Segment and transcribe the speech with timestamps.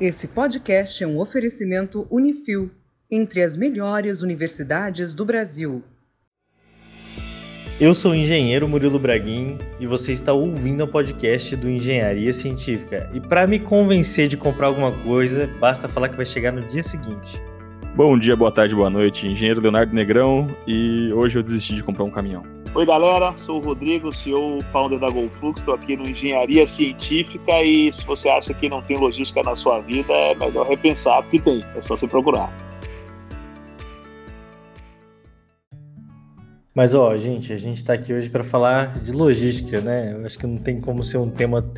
[0.00, 2.70] Esse podcast é um oferecimento Unifil,
[3.10, 5.82] entre as melhores universidades do Brasil.
[7.80, 13.10] Eu sou o engenheiro Murilo Braguin e você está ouvindo o podcast do Engenharia Científica.
[13.12, 16.84] E para me convencer de comprar alguma coisa, basta falar que vai chegar no dia
[16.84, 17.42] seguinte.
[17.96, 19.26] Bom dia, boa tarde, boa noite.
[19.26, 22.44] Engenheiro Leonardo Negrão e hoje eu desisti de comprar um caminhão.
[22.74, 23.32] Oi, galera.
[23.38, 25.60] Sou o Rodrigo, CEO founder da GoFlux.
[25.60, 29.80] Estou aqui no Engenharia Científica e se você acha que não tem logística na sua
[29.80, 31.64] vida, é melhor repensar, porque tem.
[31.74, 32.54] É só você procurar.
[36.74, 40.12] Mas, ó, gente, a gente está aqui hoje para falar de logística, né?
[40.12, 41.72] Eu acho que não tem como ser um tema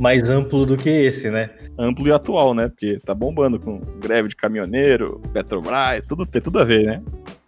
[0.00, 1.50] mais amplo do que esse, né?
[1.76, 2.68] Amplo e atual, né?
[2.68, 7.02] Porque tá bombando com greve de caminhoneiro, Petrobras, tudo tem tudo a ver, né?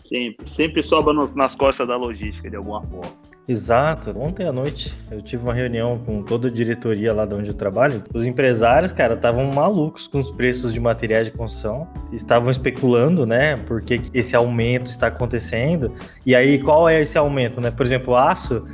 [0.08, 3.12] Sempre, sempre sobra nos, nas costas da logística de alguma forma.
[3.46, 4.18] Exato.
[4.18, 7.54] Ontem à noite eu tive uma reunião com toda a diretoria lá de onde eu
[7.54, 8.02] trabalho.
[8.14, 11.86] Os empresários, cara, estavam malucos com os preços de materiais de construção.
[12.10, 15.92] Estavam especulando, né, por que esse aumento está acontecendo.
[16.24, 17.70] E aí, qual é esse aumento, né?
[17.70, 18.64] Por exemplo, aço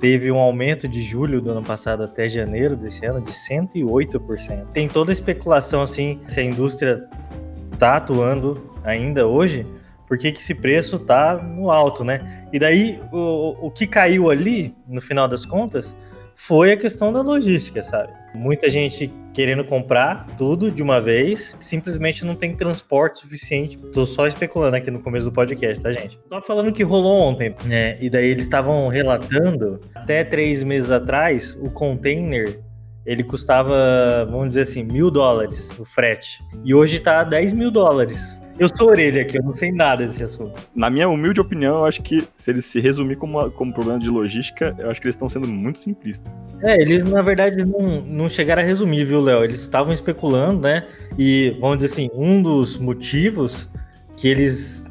[0.00, 4.66] teve um aumento de julho do ano passado até janeiro desse ano de 108%.
[4.72, 7.08] Tem toda a especulação, assim, se a indústria
[7.72, 9.66] está atuando ainda hoje
[10.06, 12.46] por que, que esse preço tá no alto, né?
[12.52, 15.94] E daí o, o que caiu ali, no final das contas,
[16.34, 18.12] foi a questão da logística, sabe?
[18.34, 23.78] Muita gente querendo comprar tudo de uma vez, simplesmente não tem transporte suficiente.
[23.92, 26.18] Tô só especulando aqui no começo do podcast, tá, gente?
[26.28, 27.98] Só falando que rolou ontem, né?
[28.00, 32.60] E daí eles estavam relatando, até três meses atrás, o container
[33.06, 36.42] ele custava, vamos dizer assim, mil dólares o frete.
[36.64, 38.38] E hoje tá 10 mil dólares.
[38.58, 40.54] Eu sou orelha aqui, eu não sei nada desse assunto.
[40.74, 44.08] Na minha humilde opinião, eu acho que se eles se resumir como, como problema de
[44.08, 46.32] logística, eu acho que eles estão sendo muito simplistas.
[46.62, 49.44] É, eles na verdade não, não chegaram a resumir, viu, Léo?
[49.44, 50.86] Eles estavam especulando, né?
[51.18, 53.68] E vamos dizer assim, um dos motivos
[54.16, 54.82] que eles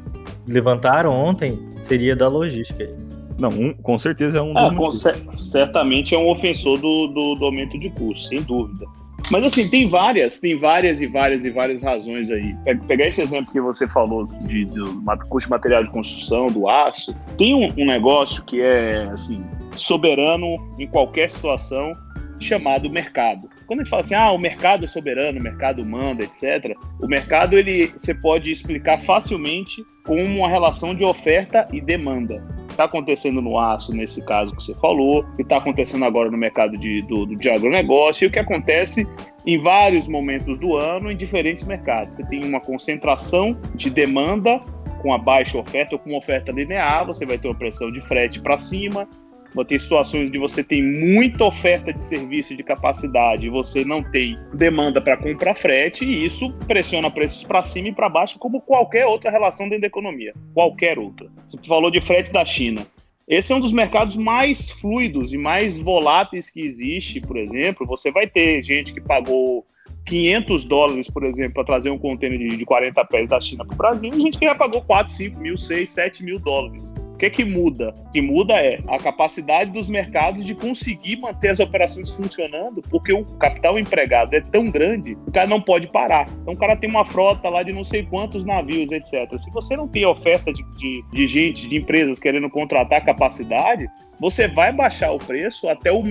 [0.46, 2.88] levantaram ontem seria da logística.
[3.36, 5.04] Não, um, com certeza é um ah, dos
[5.38, 8.86] Certamente é um ofensor do, do, do aumento de custo, sem dúvida.
[9.30, 12.54] Mas assim, tem várias, tem várias e várias e várias razões aí.
[12.86, 17.14] Pegar esse exemplo que você falou de, do custo de material de construção, do aço,
[17.36, 19.44] tem um, um negócio que é assim,
[19.74, 20.46] soberano
[20.78, 21.92] em qualquer situação,
[22.38, 23.48] chamado mercado.
[23.66, 27.58] Quando gente fala assim, ah, o mercado é soberano, o mercado manda, etc., o mercado
[27.58, 32.44] ele você pode explicar facilmente com uma relação de oferta e demanda
[32.76, 36.76] está acontecendo no aço, nesse caso que você falou, que está acontecendo agora no mercado
[36.76, 39.08] de, do, do, de agronegócio, e o que acontece
[39.46, 42.16] em vários momentos do ano em diferentes mercados.
[42.16, 44.60] Você tem uma concentração de demanda
[45.02, 48.00] com a baixa oferta ou com uma oferta linear, você vai ter uma pressão de
[48.00, 49.08] frete para cima,
[49.56, 54.02] vai ter situações onde você tem muita oferta de serviço de capacidade e você não
[54.02, 58.60] tem demanda para comprar frete, e isso pressiona preços para cima e para baixo, como
[58.60, 60.34] qualquer outra relação dentro da economia.
[60.52, 61.28] Qualquer outra.
[61.46, 62.86] Você falou de frete da China.
[63.26, 67.86] Esse é um dos mercados mais fluidos e mais voláteis que existe, por exemplo.
[67.86, 69.66] Você vai ter gente que pagou
[70.06, 73.76] 500 dólares, por exemplo, para trazer um contêiner de 40 pés da China para o
[73.76, 76.94] Brasil, e gente já pagou 4, 5 mil, 6, 7 mil dólares.
[77.16, 77.94] O que é que muda?
[78.08, 83.10] O que muda é a capacidade dos mercados de conseguir manter as operações funcionando, porque
[83.10, 86.28] o capital empregado é tão grande, o cara não pode parar.
[86.42, 89.34] Então o cara tem uma frota lá de não sei quantos navios, etc.
[89.38, 94.48] Se você não tem oferta de, de, de gente, de empresas querendo contratar capacidade, você
[94.48, 96.02] vai baixar o preço até o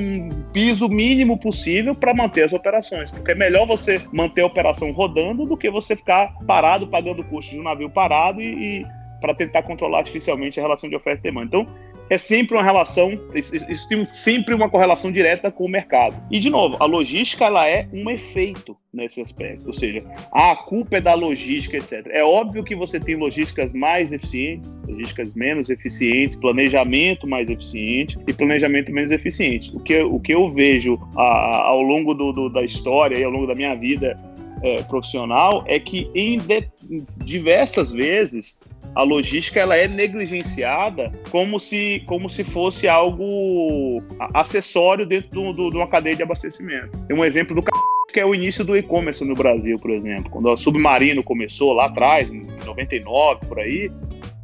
[0.53, 5.45] piso mínimo possível para manter as operações, porque é melhor você manter a operação rodando
[5.45, 8.85] do que você ficar parado pagando custo de um navio parado e, e
[9.19, 11.47] para tentar controlar artificialmente a relação de oferta e demanda.
[11.47, 11.67] Então,
[12.09, 16.15] é sempre uma relação, isso tem sempre uma correlação direta com o mercado.
[16.29, 20.97] E, de novo, a logística ela é um efeito nesse aspecto, ou seja, a culpa
[20.97, 22.07] é da logística, etc.
[22.11, 28.33] É óbvio que você tem logísticas mais eficientes, logísticas menos eficientes, planejamento mais eficiente e
[28.33, 29.75] planejamento menos eficiente.
[29.75, 33.31] O que, o que eu vejo a, ao longo do, do, da história e ao
[33.31, 34.17] longo da minha vida
[34.61, 36.67] é, profissional é que em de,
[37.23, 38.59] diversas vezes
[38.93, 44.01] a logística ela é negligenciada como se, como se fosse algo
[44.33, 46.97] acessório dentro de uma cadeia de abastecimento.
[47.07, 47.63] Tem um exemplo do
[48.11, 50.29] que é o início do e-commerce no Brasil, por exemplo.
[50.31, 53.91] Quando o Submarino começou lá atrás, em 99, por aí,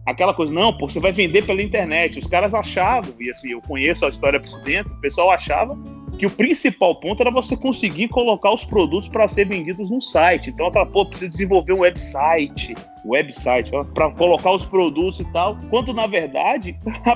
[0.06, 2.20] aquela coisa, não, pô, você vai vender pela internet.
[2.20, 5.78] Os caras achavam, e assim, eu conheço a história por dentro, o pessoal achava
[6.22, 10.52] que o principal ponto era você conseguir colocar os produtos para ser vendidos no site.
[10.52, 15.58] Então, ela pô, precisa desenvolver um website, website, para colocar os produtos e tal.
[15.72, 17.16] Quando, na verdade, a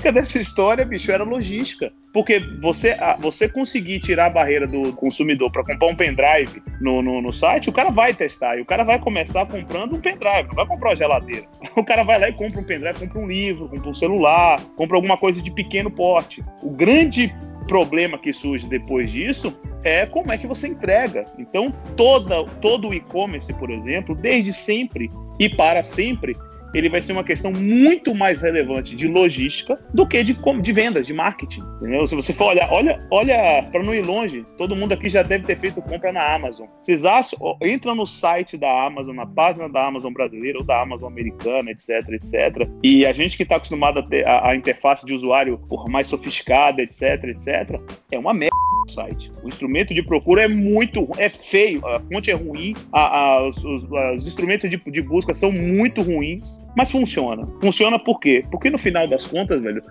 [0.00, 1.92] p dessa história, bicho, era logística.
[2.14, 7.20] Porque você, você conseguir tirar a barreira do consumidor para comprar um pendrive no, no,
[7.20, 8.56] no, site, o cara vai testar.
[8.56, 11.44] E o cara vai começar comprando um pendrive, não vai comprar uma geladeira.
[11.76, 14.96] O cara vai lá e compra um pendrive, compra um livro, compra um celular, compra
[14.96, 16.42] alguma coisa de pequeno porte.
[16.62, 17.30] O grande
[17.66, 21.26] problema que surge depois disso é como é que você entrega.
[21.38, 26.36] Então, toda, todo o e-commerce, por exemplo, desde sempre e para sempre,
[26.74, 31.06] ele vai ser uma questão muito mais relevante de logística do que de, de vendas,
[31.06, 31.62] de marketing.
[31.76, 32.06] Entendeu?
[32.06, 35.44] Se você for olhar, olha, olha para não ir longe, todo mundo aqui já deve
[35.44, 36.66] ter feito compra na Amazon.
[36.80, 41.08] Vocês acham, entra no site da Amazon, na página da Amazon brasileira ou da Amazon
[41.08, 42.68] americana, etc, etc.
[42.82, 46.06] E a gente que está acostumado a ter a, a interface de usuário por mais
[46.06, 47.80] sofiscada, etc, etc,
[48.10, 49.32] é uma merda site.
[49.42, 53.56] O instrumento de procura é muito, é feio, a fonte é ruim, a, a, os,
[53.64, 53.82] os,
[54.16, 57.46] os, instrumentos de, de, busca são muito ruins, mas funciona.
[57.60, 58.44] Funciona por quê?
[58.50, 59.82] Porque no final das contas, velho,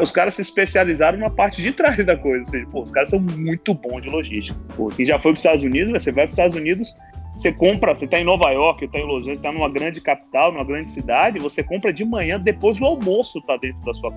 [0.00, 2.40] os caras se especializaram na parte de trás da coisa.
[2.40, 4.58] Ou seja, pô, os caras são muito bons de logística.
[4.76, 6.94] Pô, quem já foi para os Estados Unidos, você vai para os Estados Unidos,
[7.36, 10.52] você compra, você está em Nova York, está em Los Angeles, está numa grande capital,
[10.52, 14.12] numa grande cidade, você compra de manhã, depois do almoço está dentro da sua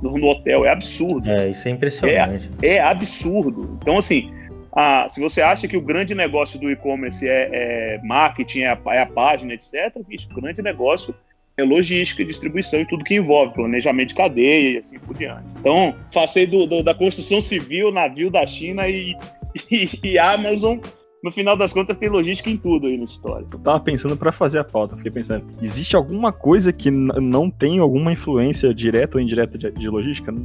[0.00, 0.64] no, no, hotel.
[0.64, 1.28] É absurdo.
[1.28, 2.50] É, isso é impressionante.
[2.62, 3.76] É, é absurdo.
[3.82, 4.32] Então, assim,
[4.72, 8.78] a, se você acha que o grande negócio do e-commerce é, é, marketing, é a,
[8.94, 11.14] é a página, etc., bicho, o grande negócio
[11.56, 15.46] é logística, distribuição e tudo que envolve, planejamento de cadeia e assim por diante.
[15.58, 19.16] Então, passei do, do, da construção civil, navio da China e,
[19.70, 20.78] e, e Amazon
[21.26, 23.44] no final das contas tem logística em tudo aí na história.
[23.52, 27.80] Eu tava pensando para fazer a pauta, fiquei pensando, existe alguma coisa que não tem
[27.80, 30.30] alguma influência direta ou indireta de, de logística?
[30.30, 30.44] Não,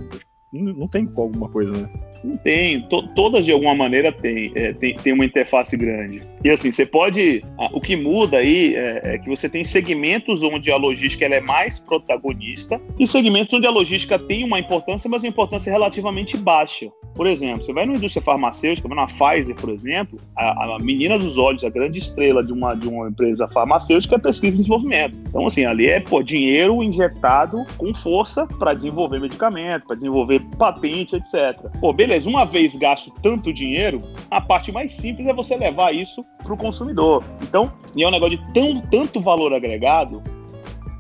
[0.52, 1.90] não tem alguma coisa, né?
[2.24, 6.22] Não tem, to, todas de alguma maneira tem, é, tem, tem uma interface grande.
[6.44, 7.44] E assim, você pode.
[7.72, 11.42] o que muda aí é, é, que você tem segmentos onde a logística ela é
[11.42, 16.92] mais protagonista e segmentos onde a logística tem uma importância, mas uma importância relativamente baixa.
[17.14, 21.38] Por exemplo, você vai numa indústria farmacêutica, na Pfizer, por exemplo, a, a, menina dos
[21.38, 25.18] olhos, a grande estrela de uma, de uma empresa farmacêutica é pesquisa e desenvolvimento.
[25.28, 31.16] Então, assim, ali é pô, dinheiro injetado com força para desenvolver medicamento, para desenvolver patente,
[31.16, 31.60] etc.
[31.80, 36.26] Pô, beleza uma vez gasto tanto dinheiro, a parte mais simples é você levar isso
[36.44, 37.24] para o consumidor.
[37.42, 40.22] Então, e é um negócio de tão, tanto valor agregado,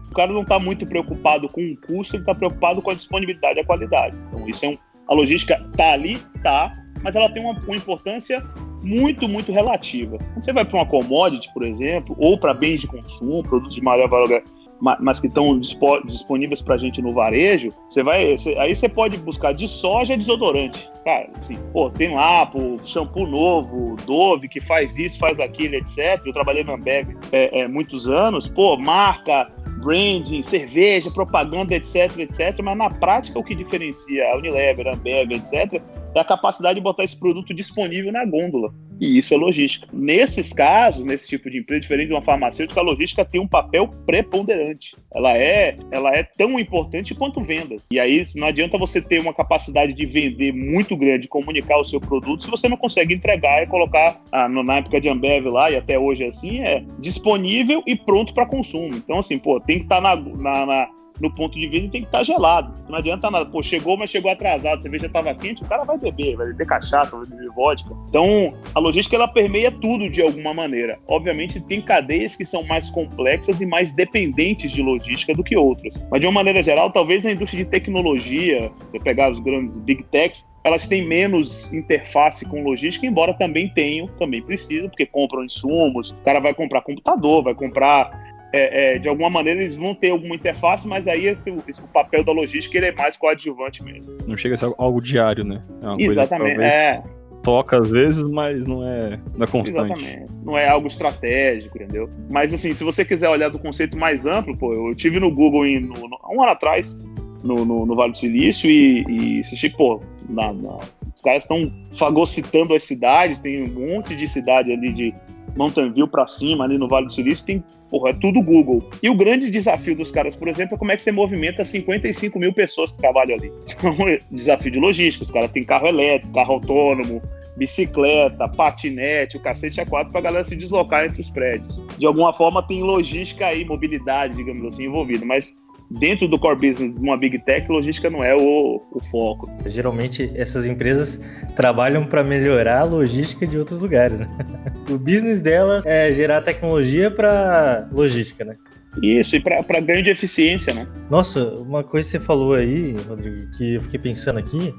[0.10, 3.60] o cara não está muito preocupado com o custo, ele está preocupado com a disponibilidade
[3.60, 4.18] e a qualidade.
[4.28, 4.78] Então, isso é um,
[5.08, 8.44] a logística está ali, tá, mas ela tem uma, uma importância
[8.84, 10.18] muito, muito relativa.
[10.18, 13.82] Quando você vai para uma commodity, por exemplo, ou para bens de consumo, produtos de
[13.82, 14.50] maior valor agregado,
[14.81, 19.54] mas que estão disponíveis para a gente no varejo, você vai, aí você pode buscar
[19.54, 20.89] de soja desodorante.
[21.06, 26.22] Cara, assim, pô, tem lá, pô, shampoo novo, Dove, que faz isso, faz aquilo, etc.
[26.25, 29.51] Eu trabalhei na Ambev é, é, muitos anos, pô, marca,
[29.83, 32.60] branding, cerveja, propaganda, etc, etc.
[32.63, 35.81] Mas na prática o que diferencia a Unilever, a Ambev, etc,
[36.16, 38.74] é a capacidade de botar esse produto disponível na gôndola.
[39.01, 39.88] E isso é logística.
[39.92, 43.88] Nesses casos, nesse tipo de empresa, diferente de uma farmacêutica, a logística tem um papel
[44.06, 44.95] preponderante.
[45.12, 47.88] Ela é, ela é tão importante quanto vendas.
[47.92, 52.00] E aí não adianta você ter uma capacidade de vender muito grande, comunicar o seu
[52.00, 55.75] produto, se você não consegue entregar e colocar ah, na época de Ambev lá, e
[55.75, 58.94] até hoje assim, é disponível e pronto para consumo.
[58.94, 60.89] Então, assim, pô, tem que estar tá na, na, na
[61.22, 62.74] no ponto de vista tem que estar tá gelado.
[62.90, 63.46] Não adianta nada.
[63.46, 64.80] Pô, chegou, mas chegou atrasado.
[64.80, 67.96] A cerveja estava quente, o cara vai beber, vai beber cachaça, vai beber vodka.
[68.10, 71.00] Então, a logística ela permeia tudo de alguma maneira.
[71.08, 76.01] Obviamente, tem cadeias que são mais complexas e mais dependentes de logística do que outras.
[76.10, 80.04] Mas, de uma maneira geral, talvez a indústria de tecnologia, se pegar os grandes big
[80.06, 86.12] techs, elas têm menos interface com logística, embora também tenham, também precisam, porque compram insumos,
[86.12, 90.10] o cara vai comprar computador, vai comprar é, é, de alguma maneira eles vão ter
[90.10, 94.17] alguma interface, mas aí esse, esse, o papel da logística ele é mais coadjuvante mesmo.
[94.27, 95.63] Não chega a ser algo diário, né?
[96.00, 97.03] É Exatamente, é.
[97.43, 99.93] Toca às vezes, mas não é, não é constante.
[99.93, 100.31] Exatamente.
[100.43, 102.10] Não é algo estratégico, entendeu?
[102.29, 105.65] Mas assim, se você quiser olhar do conceito mais amplo, pô, eu tive no Google
[105.65, 107.01] em, no, no, um ano atrás,
[107.43, 110.77] no, no, no, Vale do Silício, e, e assisti, pô, na, na,
[111.13, 115.13] os caras estão fagocitando as cidades, tem um monte de cidade ali de
[115.55, 118.89] Mountain View para cima, ali no Vale do Silício, tem, porra, é tudo Google.
[119.01, 122.39] E o grande desafio dos caras, por exemplo, é como é que você movimenta 55
[122.39, 123.51] mil pessoas que trabalham ali.
[123.81, 127.22] Então, é desafio de logística, os caras têm carro elétrico, carro autônomo,
[127.58, 131.81] bicicleta, patinete, o cacete é quatro para galera se deslocar entre os prédios.
[131.98, 135.55] De alguma forma tem logística aí, mobilidade, digamos assim, envolvida, mas
[136.00, 139.50] dentro do core business de uma big tech, logística não é o, o foco.
[139.65, 141.19] Geralmente essas empresas
[141.55, 144.19] trabalham para melhorar a logística de outros lugares.
[144.19, 144.27] Né?
[144.89, 148.57] O business delas é gerar tecnologia para logística, né?
[149.01, 150.86] Isso, e para ganho de eficiência, né?
[151.10, 154.74] Nossa, uma coisa que você falou aí, Rodrigo, que eu fiquei pensando aqui,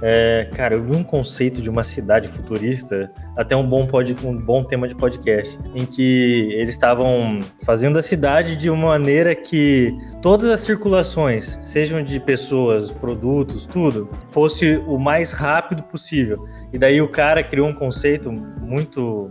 [0.00, 4.36] É, cara, eu vi um conceito de uma cidade futurista, até um bom, pod, um
[4.36, 9.96] bom tema de podcast, em que eles estavam fazendo a cidade de uma maneira que
[10.20, 16.48] todas as circulações, sejam de pessoas, produtos, tudo, fosse o mais rápido possível.
[16.72, 19.30] E daí o cara criou um conceito muito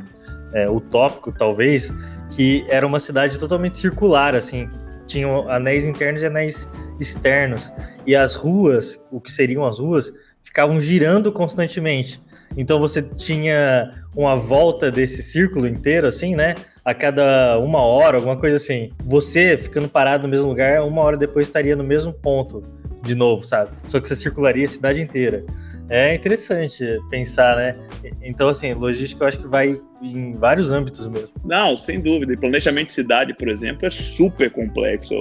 [0.53, 1.93] é, utópico, talvez,
[2.29, 4.69] que era uma cidade totalmente circular, assim,
[5.05, 6.67] tinham anéis internos e anéis
[6.99, 7.73] externos.
[8.05, 10.11] E as ruas, o que seriam as ruas,
[10.43, 12.21] ficavam girando constantemente.
[12.57, 16.55] Então você tinha uma volta desse círculo inteiro, assim, né?
[16.83, 18.91] A cada uma hora, alguma coisa assim.
[19.05, 22.63] Você ficando parado no mesmo lugar, uma hora depois estaria no mesmo ponto
[23.03, 23.71] de novo, sabe?
[23.87, 25.43] Só que você circularia a cidade inteira.
[25.91, 27.75] É interessante pensar, né?
[28.23, 31.27] Então, assim, logística eu acho que vai em vários âmbitos mesmo.
[31.43, 32.31] Não, sem dúvida.
[32.31, 35.13] E planejamento de cidade, por exemplo, é super complexo.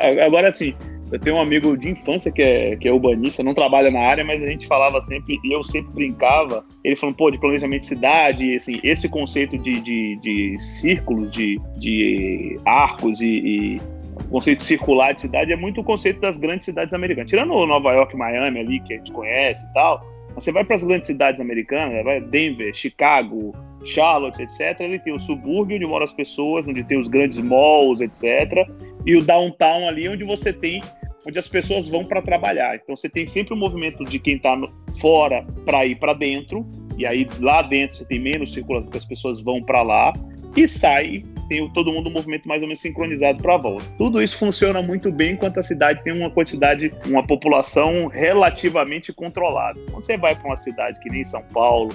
[0.00, 0.76] É, agora, assim,
[1.10, 4.24] eu tenho um amigo de infância que é, que é urbanista, não trabalha na área,
[4.24, 7.86] mas a gente falava sempre, e eu sempre brincava, ele falando, pô, de planejamento de
[7.86, 13.80] cidade, assim, esse conceito de, de, de círculos, de, de arcos e, e
[14.26, 17.30] o conceito circular de cidade é muito o conceito das grandes cidades americanas.
[17.30, 20.84] Tirando Nova York, Miami ali, que a gente conhece e tal, você vai para as
[20.84, 24.78] grandes cidades americanas, vai Denver, Chicago, Charlotte, etc.
[24.80, 28.68] Ele tem o subúrbio onde moram as pessoas, onde tem os grandes malls, etc.
[29.04, 30.80] E o downtown ali onde você tem
[31.26, 32.76] onde as pessoas vão para trabalhar.
[32.76, 34.56] Então você tem sempre o um movimento de quem está
[34.98, 39.04] fora para ir para dentro, e aí lá dentro você tem menos circulação, porque as
[39.04, 40.12] pessoas vão para lá
[40.56, 43.84] e sai tem todo mundo um movimento mais ou menos sincronizado para a volta.
[43.98, 49.80] Tudo isso funciona muito bem enquanto a cidade tem uma quantidade, uma população relativamente controlada.
[49.90, 51.90] Quando você vai para uma cidade que nem São Paulo,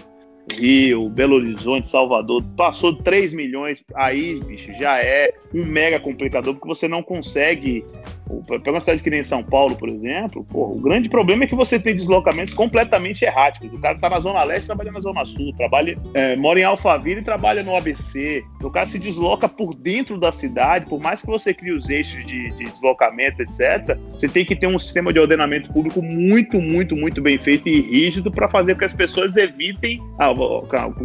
[0.51, 6.53] Rio, Belo Horizonte, Salvador, passou de 3 milhões, aí, bicho, já é um mega complicador,
[6.53, 7.85] porque você não consegue.
[8.27, 11.79] Uma cidade que nem São Paulo, por exemplo, porra, o grande problema é que você
[11.79, 13.71] tem deslocamentos completamente erráticos.
[13.71, 17.21] O cara tá na Zona Leste trabalha na Zona Sul, trabalha, é, mora em Alphaville
[17.21, 18.43] e trabalha no ABC.
[18.61, 22.25] O cara se desloca por dentro da cidade, por mais que você crie os eixos
[22.25, 26.95] de, de deslocamento, etc., você tem que ter um sistema de ordenamento público muito, muito,
[26.95, 30.01] muito bem feito e rígido para fazer com que as pessoas evitem.
[30.19, 30.33] Ah,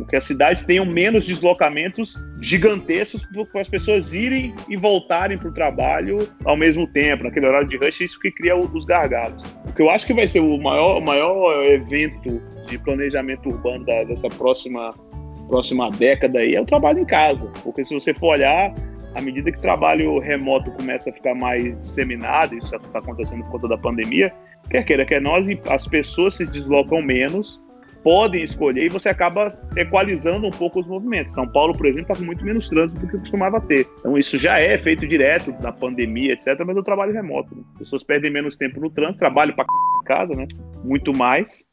[0.08, 5.52] que as cidades tenham menos deslocamentos gigantescos para as pessoas irem e voltarem para o
[5.52, 9.42] trabalho ao mesmo tempo, naquele horário de rush, isso que cria os gargalos.
[9.66, 14.04] O que eu acho que vai ser o maior, maior evento de planejamento urbano da,
[14.04, 14.94] dessa próxima,
[15.48, 18.74] próxima década aí é o trabalho em casa, porque se você for olhar,
[19.14, 23.52] à medida que o trabalho remoto começa a ficar mais disseminado, isso está acontecendo por
[23.52, 24.32] conta da pandemia,
[24.70, 27.60] quer queira, quer nós, as pessoas se deslocam menos
[28.02, 31.32] podem escolher e você acaba equalizando um pouco os movimentos.
[31.32, 33.86] São Paulo, por exemplo, está com muito menos trânsito do que costumava ter.
[33.98, 37.54] Então, isso já é feito direto na pandemia, etc., mas o trabalho remoto.
[37.54, 37.62] Né?
[37.72, 39.66] As pessoas perdem menos tempo no trânsito, trabalham para
[40.04, 40.46] casa, né?
[40.84, 41.68] Muito mais.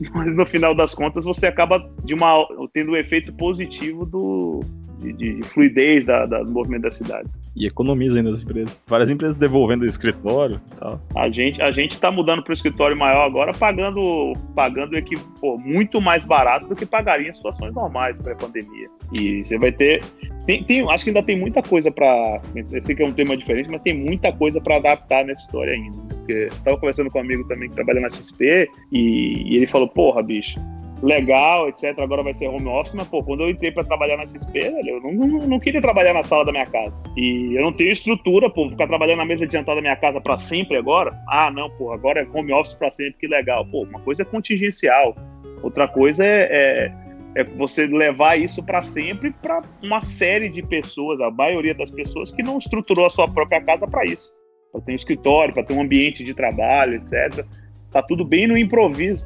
[0.14, 4.60] Mas no final das contas, você acaba de uma, tendo um efeito positivo do,
[5.00, 7.38] de, de fluidez da, da, do movimento das cidades.
[7.56, 8.84] E economiza ainda as empresas.
[8.86, 11.00] Várias empresas devolvendo o escritório e tal.
[11.14, 15.56] A gente a gente está mudando para o escritório maior agora, pagando pagando aqui, pô,
[15.58, 18.88] muito mais barato do que pagaria em situações normais pré-pandemia.
[19.12, 20.02] E você vai ter
[20.46, 22.40] tem, tem, acho que ainda tem muita coisa para.
[22.72, 25.72] Eu sei que é um tema diferente, mas tem muita coisa para adaptar nessa história
[25.72, 25.98] ainda.
[26.14, 29.66] Porque eu tava conversando com um amigo também que trabalha na XP e, e ele
[29.66, 30.58] falou: Porra, bicho,
[31.02, 31.98] legal, etc.
[31.98, 35.00] Agora vai ser home office, mas, pô, quando eu entrei para trabalhar na XP, eu
[35.00, 37.02] não, não, não, queria trabalhar na sala da minha casa.
[37.16, 40.38] E eu não tenho estrutura, pô, ficar trabalhando na mesa adiantada da minha casa para
[40.38, 41.18] sempre agora.
[41.28, 43.64] Ah, não, pô, agora é home office para sempre, que legal.
[43.66, 45.16] Pô, uma coisa é contingencial,
[45.62, 46.92] outra coisa é, é,
[47.36, 52.32] é você levar isso para sempre para uma série de pessoas, a maioria das pessoas
[52.32, 54.32] que não estruturou a sua própria casa para isso.
[54.70, 57.44] Para ter um escritório, para ter um ambiente de trabalho, etc.
[57.90, 59.24] Tá tudo bem no improviso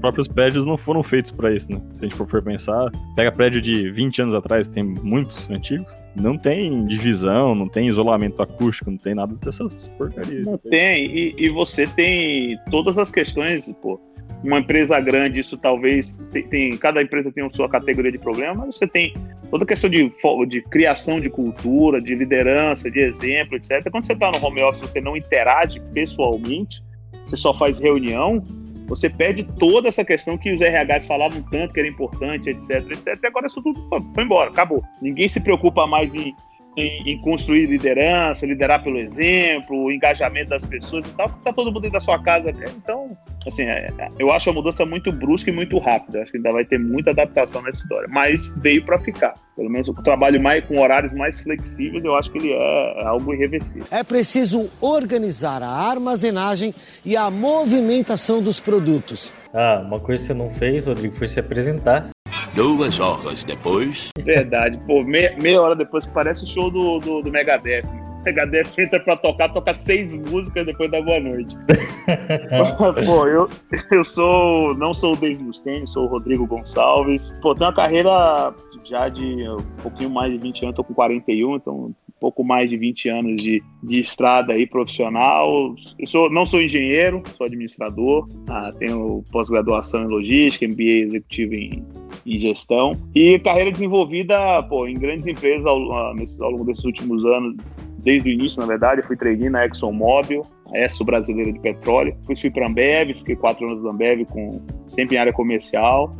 [0.00, 1.80] próprios prédios não foram feitos para isso, né?
[1.96, 6.36] Se a gente for pensar, pega prédio de 20 anos atrás, tem muitos antigos, não
[6.36, 10.44] tem divisão, não tem isolamento acústico, não tem nada dessas porcarias.
[10.44, 14.00] Não tem, e, e você tem todas as questões, pô,
[14.44, 18.66] uma empresa grande, isso talvez tem, tem, cada empresa tem a sua categoria de problema,
[18.66, 19.14] mas você tem
[19.50, 20.10] toda a questão de,
[20.48, 23.90] de criação de cultura, de liderança, de exemplo, etc.
[23.90, 26.82] Quando você está no home office, você não interage pessoalmente,
[27.24, 28.44] você só faz reunião,
[28.86, 33.18] você perde toda essa questão que os RHs falavam tanto que era importante, etc, etc.
[33.22, 34.82] E agora isso tudo foi embora, acabou.
[35.00, 36.34] Ninguém se preocupa mais em
[36.76, 41.66] em, em, construir liderança, liderar pelo exemplo, o engajamento das pessoas e tal, tá todo
[41.66, 42.50] mundo dentro da sua casa.
[42.50, 43.16] Então,
[43.46, 46.22] assim, é, eu acho a mudança muito brusca e muito rápida.
[46.22, 49.34] Acho que ainda vai ter muita adaptação nessa história, mas veio para ficar.
[49.56, 53.06] Pelo menos o trabalho mais, com horários mais flexíveis, eu acho que ele é, é
[53.06, 53.86] algo irreversível.
[53.90, 59.32] É preciso organizar a armazenagem e a movimentação dos produtos.
[59.52, 62.13] Ah, uma coisa que você não fez, Rodrigo, foi se apresentar.
[62.54, 64.10] Duas horas depois.
[64.20, 67.82] Verdade, pô, meia, meia hora depois, parece o show do, do, do Megadeth.
[68.24, 71.56] Megadeth entra pra tocar, toca seis músicas depois da boa noite.
[73.04, 73.48] pô, eu,
[73.90, 74.72] eu sou.
[74.76, 77.36] Não sou o Dave Mustaine, sou o Rodrigo Gonçalves.
[77.42, 81.56] Pô, tenho uma carreira já de um pouquinho mais de 20 anos, tô com 41,
[81.56, 85.74] então pouco mais de 20 anos de, de estrada aí profissional.
[85.98, 91.84] Eu sou, não sou engenheiro, sou administrador, ah, tenho pós-graduação em logística, MBA executivo em,
[92.24, 96.84] em, gestão e carreira desenvolvida pô, em grandes empresas ao, ah, nesses, ao longo desses
[96.84, 97.56] últimos anos.
[97.98, 100.42] Desde o início, na verdade, eu fui trainee na ExxonMobil,
[100.74, 102.14] a ESSO brasileira de petróleo.
[102.20, 106.14] Depois fui para a Ambev, fiquei quatro anos na Ambev, com, sempre em área comercial.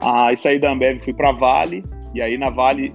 [0.00, 1.84] Ah, saí da Ambev fui para a Vale,
[2.14, 2.94] e aí na Vale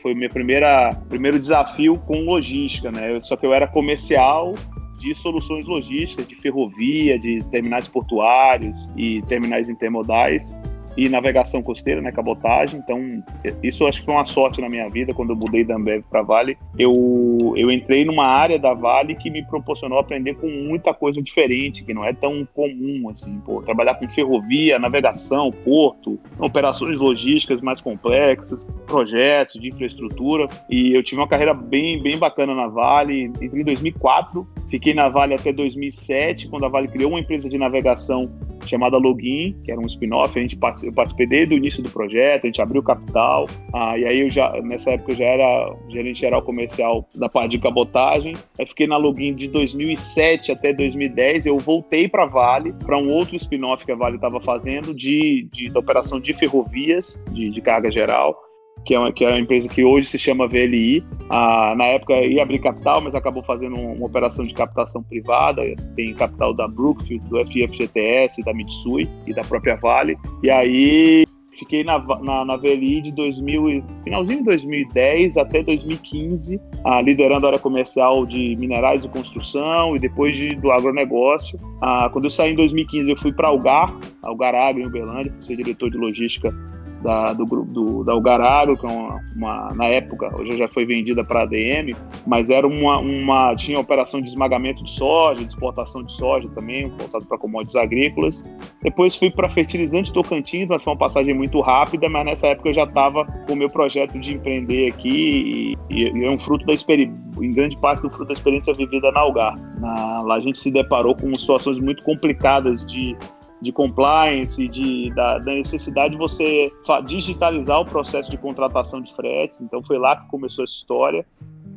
[0.00, 3.20] foi o meu primeira, primeiro desafio com logística, né?
[3.20, 4.54] Só que eu era comercial
[4.98, 10.58] de soluções logísticas, de ferrovia, de terminais portuários e terminais intermodais
[10.98, 12.80] e navegação costeira, né, cabotagem.
[12.80, 13.22] Então,
[13.62, 16.22] isso acho que foi uma sorte na minha vida quando eu mudei da Ambev para
[16.22, 16.58] Vale.
[16.76, 21.84] Eu, eu entrei numa área da Vale que me proporcionou aprender com muita coisa diferente,
[21.84, 27.80] que não é tão comum assim, pô, trabalhar com ferrovia, navegação, porto, operações logísticas mais
[27.80, 30.48] complexas, projetos de infraestrutura.
[30.68, 33.26] E eu tive uma carreira bem bem bacana na Vale.
[33.40, 37.56] Entrei em 2004, fiquei na Vale até 2007, quando a Vale criou uma empresa de
[37.56, 38.28] navegação
[38.66, 40.38] chamada Login, que era um spin-off.
[40.38, 40.56] A gente
[40.88, 43.46] eu participei desde o início do projeto, a gente abriu capital.
[43.72, 47.52] Ah, e aí eu já nessa época eu já era gerente geral comercial da parte
[47.52, 48.34] de cabotagem.
[48.58, 51.46] Aí fiquei na Login de 2007 até 2010.
[51.46, 55.70] Eu voltei para Vale para um outro spin-off que a Vale estava fazendo de, de,
[55.76, 58.47] operação de ferrovias de, de carga geral
[58.88, 61.04] que é, uma, que é uma empresa que hoje se chama VLI.
[61.28, 65.62] Ah, na época ia abrir capital, mas acabou fazendo uma operação de captação privada.
[65.94, 70.16] Tem capital da Brookfield, do FFGTS, da Mitsui e da própria Vale.
[70.42, 77.02] E aí fiquei na, na, na VLI de 2000, finalzinho de 2010 até 2015, ah,
[77.02, 81.60] liderando a área comercial de minerais e construção e depois de, do agronegócio.
[81.82, 85.42] Ah, quando eu saí em 2015, eu fui para Algar, Algar Agro, em Uberlândia, fui
[85.42, 86.54] ser diretor de logística
[87.02, 90.84] da, do grupo do, da Algararo, que é uma, uma, na época, hoje já foi
[90.84, 91.94] vendida para a ADM,
[92.26, 96.88] mas era uma, uma tinha operação de esmagamento de soja, de exportação de soja também,
[96.88, 98.44] voltado para commodities agrícolas.
[98.82, 102.74] Depois fui para fertilizante Tocantins, mas foi uma passagem muito rápida, mas nessa época eu
[102.74, 106.72] já estava com o meu projeto de empreender aqui e, e é um fruto da
[106.72, 109.54] experiência, em grande parte do fruto da experiência vivida na Algar.
[109.78, 113.16] Na, lá a gente se deparou com situações muito complicadas de
[113.60, 116.72] de compliance, de, da, da, necessidade de você
[117.06, 119.60] digitalizar o processo de contratação de fretes.
[119.60, 121.26] Então foi lá que começou essa história.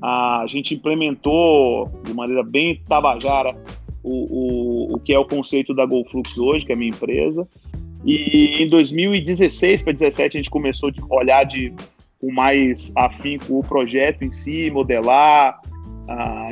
[0.02, 3.56] A gente implementou de maneira bem tabajara
[4.04, 7.48] o, o, o que é o conceito da GoFlux hoje, que é a minha empresa.
[8.06, 11.74] E em 2016 para 2017 a gente começou a olhar de,
[12.20, 15.60] com mais afinco o projeto em si, modelar,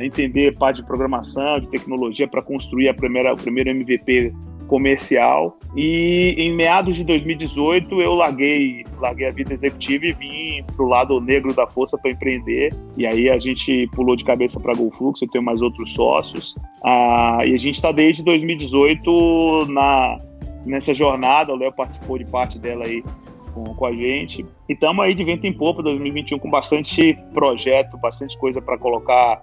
[0.02, 4.32] entender parte de programação, de tecnologia para construir a primeira, o primeiro MVP
[4.70, 5.58] comercial.
[5.74, 11.20] E em meados de 2018 eu larguei, larguei a vida executiva e vim pro lado
[11.20, 12.72] negro da força para empreender.
[12.96, 16.54] E aí a gente pulou de cabeça para GoFlux, eu tenho mais outros sócios.
[16.84, 20.20] Ah, e a gente está desde 2018 na,
[20.64, 23.02] nessa jornada, o Léo participou de parte dela aí
[23.52, 24.46] com, com a gente.
[24.68, 29.42] E estamos aí de vento em popa 2021 com bastante projeto, bastante coisa para colocar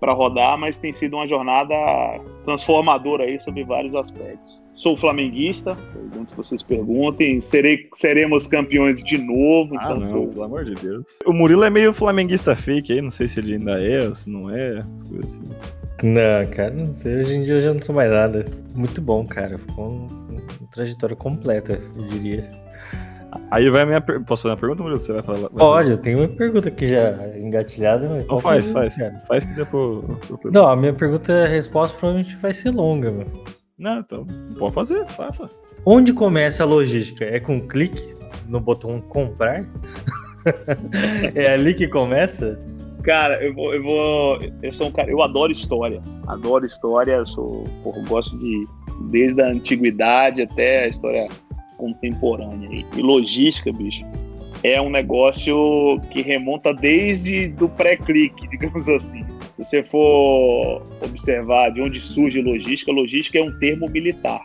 [0.00, 1.74] para rodar, mas tem sido uma jornada
[2.44, 4.62] transformadora aí sobre vários aspectos.
[4.72, 5.76] Sou flamenguista,
[6.18, 9.76] antes que vocês perguntem, serei, seremos campeões de novo.
[9.78, 10.28] Ah, então não, sou...
[10.28, 11.04] pelo amor de Deus.
[11.26, 14.50] O Murilo é meio flamenguista fake aí, não sei se ele ainda é, se não
[14.50, 15.48] é, as coisas assim.
[16.02, 18.46] Não, cara, não sei, hoje em dia eu já não sou mais nada.
[18.74, 22.48] Muito bom, cara, ficou uma trajetória completa, eu diria.
[23.50, 24.00] Aí vai a minha.
[24.00, 24.24] Per...
[24.24, 25.00] Posso fazer uma pergunta, Murilo?
[25.00, 25.38] Você vai falar?
[25.40, 28.08] Vai Pode, eu tenho uma pergunta aqui já engatilhada.
[28.08, 28.96] Mas então faz, faz.
[29.26, 30.04] Faz que depois.
[30.52, 33.30] Não, a minha pergunta, a resposta provavelmente vai ser longa, mano.
[33.78, 34.26] Não, então.
[34.58, 35.48] Pode fazer, faça.
[35.84, 37.24] Onde começa a logística?
[37.24, 39.64] É com clique no botão comprar?
[41.34, 42.58] é ali que começa?
[43.02, 44.40] Cara, eu vou, eu vou.
[44.62, 45.10] Eu sou um cara.
[45.10, 46.02] Eu adoro história.
[46.26, 47.12] Adoro história.
[47.12, 47.64] Eu sou.
[47.82, 48.66] Porra, eu gosto de.
[49.10, 51.28] Desde a antiguidade até a história
[51.78, 52.84] contemporânea.
[52.94, 54.04] E logística, bicho,
[54.62, 59.24] é um negócio que remonta desde do pré-clique, digamos assim.
[59.56, 64.44] Se você for observar de onde surge logística, logística é um termo militar.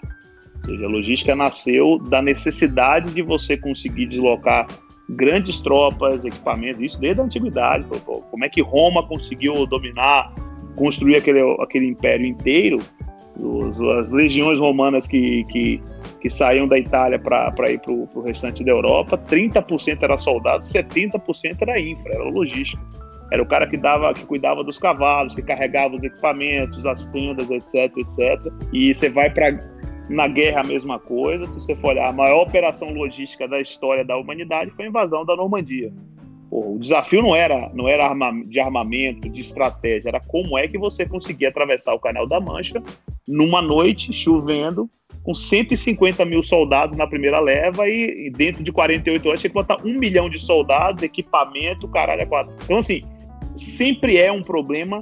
[0.62, 4.68] Ou seja, a logística nasceu da necessidade de você conseguir deslocar
[5.10, 7.86] grandes tropas, equipamentos, isso desde a antiguidade.
[8.06, 10.34] Como é que Roma conseguiu dominar,
[10.76, 12.80] construir aquele, aquele império inteiro?
[14.00, 15.82] As legiões romanas que, que,
[16.24, 21.58] que saíam da Itália para ir para o restante da Europa, 30% era soldado, 70%
[21.60, 22.82] era infra, era logística.
[23.30, 27.52] Era o cara que dava, que cuidava dos cavalos, que carregava os equipamentos, as tendas,
[27.52, 28.54] etc, etc.
[28.72, 29.70] E você vai para
[30.10, 31.46] na guerra a mesma coisa.
[31.46, 35.26] Se você for olhar, a maior operação logística da história da humanidade foi a invasão
[35.26, 35.92] da Normandia.
[36.54, 38.14] O desafio não era, não era
[38.46, 42.82] de armamento, de estratégia, era como é que você conseguia atravessar o Canal da Mancha
[43.28, 44.88] numa noite, chovendo,
[45.24, 49.56] com 150 mil soldados na primeira leva e, e dentro de 48 horas tinha que
[49.56, 52.54] botar um milhão de soldados, equipamento, caralho, é quatro.
[52.64, 53.02] Então, assim,
[53.56, 55.02] sempre é um problema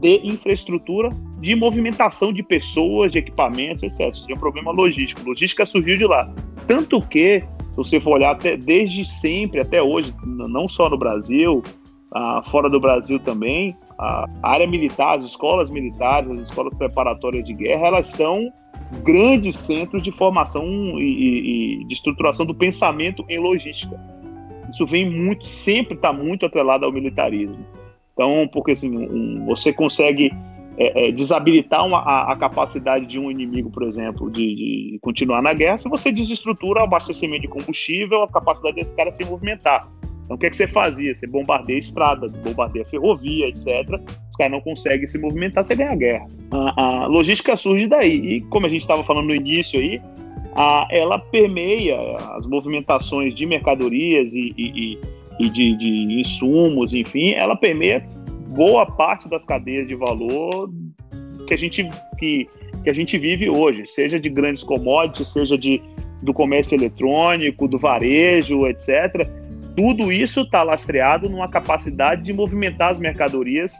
[0.00, 4.12] de infraestrutura, de movimentação de pessoas, de equipamentos, etc.
[4.12, 5.22] Isso é um problema logístico.
[5.24, 6.32] Logística surgiu de lá.
[6.66, 7.44] Tanto que,
[7.78, 11.62] você for olhar até, desde sempre até hoje, não só no Brasil,
[12.12, 17.54] ah, fora do Brasil também, a área militar, as escolas militares, as escolas preparatórias de
[17.54, 18.52] guerra, elas são
[19.04, 20.64] grandes centros de formação
[20.98, 23.98] e, e, e de estruturação do pensamento em logística.
[24.68, 27.64] Isso vem muito, sempre está muito atrelado ao militarismo.
[28.12, 30.32] Então, porque assim, um, você consegue
[30.78, 35.42] é, é, desabilitar uma, a, a, capacidade de um inimigo, por exemplo, de, de, continuar
[35.42, 39.88] na guerra, se você desestrutura o abastecimento de combustível, a capacidade desse cara se movimentar.
[40.24, 41.12] Então, o que, é que você fazia?
[41.12, 43.66] Você bombardeia estrada, bombardeia ferrovia, etc.
[44.30, 46.26] Os caras não conseguem se movimentar, você ganha a guerra.
[46.52, 48.36] A, a logística surge daí.
[48.36, 50.00] E, como a gente estava falando no início aí,
[50.54, 51.98] a, ela permeia
[52.36, 58.04] as movimentações de mercadorias e, e, e e de, de insumos, enfim, ela permeia
[58.48, 60.70] boa parte das cadeias de valor
[61.46, 62.48] que a gente, que,
[62.82, 65.82] que a gente vive hoje, seja de grandes commodities, seja de,
[66.22, 69.28] do comércio eletrônico, do varejo, etc.
[69.76, 73.74] Tudo isso está lastreado numa capacidade de movimentar as mercadorias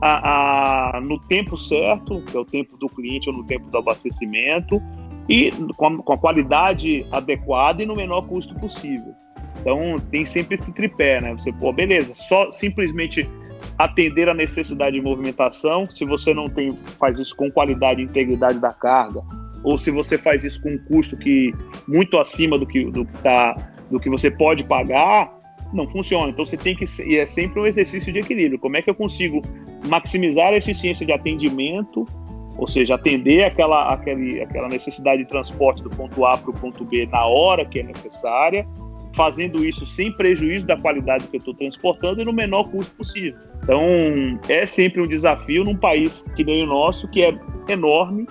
[0.00, 3.78] a, a, no tempo certo, que é o tempo do cliente ou no tempo do
[3.78, 4.82] abastecimento,
[5.28, 9.14] e com a, com a qualidade adequada e no menor custo possível.
[9.60, 11.32] Então tem sempre esse tripé, né?
[11.32, 13.26] Você, pô, beleza, só simplesmente
[13.78, 18.58] atender a necessidade de movimentação, se você não tem, faz isso com qualidade e integridade
[18.58, 19.22] da carga,
[19.62, 21.52] ou se você faz isso com um custo que
[21.88, 23.56] muito acima do que, do, tá,
[23.90, 25.32] do que você pode pagar,
[25.72, 26.30] não funciona.
[26.30, 28.58] Então você tem que e é sempre um exercício de equilíbrio.
[28.58, 29.42] Como é que eu consigo
[29.88, 32.06] maximizar a eficiência de atendimento,
[32.56, 36.84] ou seja, atender aquela, aquele, aquela necessidade de transporte do ponto A para o ponto
[36.84, 38.66] B na hora que é necessária,
[39.14, 43.34] fazendo isso sem prejuízo da qualidade que eu estou transportando e no menor custo possível.
[43.62, 43.80] Então,
[44.48, 48.26] é sempre um desafio num país que nem o nosso, que é enorme,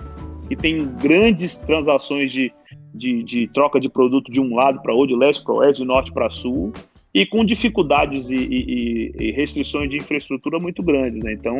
[0.48, 2.52] que tem grandes transações de,
[2.94, 5.88] de, de troca de produto de um lado para outro, de leste para oeste, de
[5.88, 6.72] norte para sul,
[7.12, 11.22] e com dificuldades e, e, e, restrições de infraestrutura muito grandes.
[11.22, 11.32] Né?
[11.32, 11.58] Então,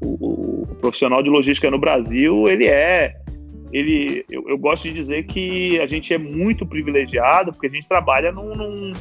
[0.00, 3.16] o, o profissional de logística no Brasil, ele é
[3.74, 7.88] ele, eu, eu, gosto de dizer que a gente é muito privilegiado porque a gente
[7.88, 8.92] trabalha num, num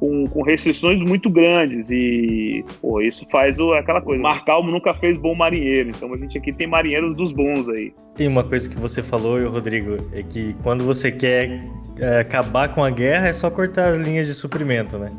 [0.00, 4.22] com, com, restrições muito grandes e pô, isso faz o, aquela coisa.
[4.22, 7.92] Marcalmo nunca fez bom marinheiro, então a gente aqui tem marinheiros dos bons aí.
[8.18, 11.62] E uma coisa que você falou, Rodrigo, é que quando você quer
[11.98, 15.12] é, acabar com a guerra é só cortar as linhas de suprimento, né?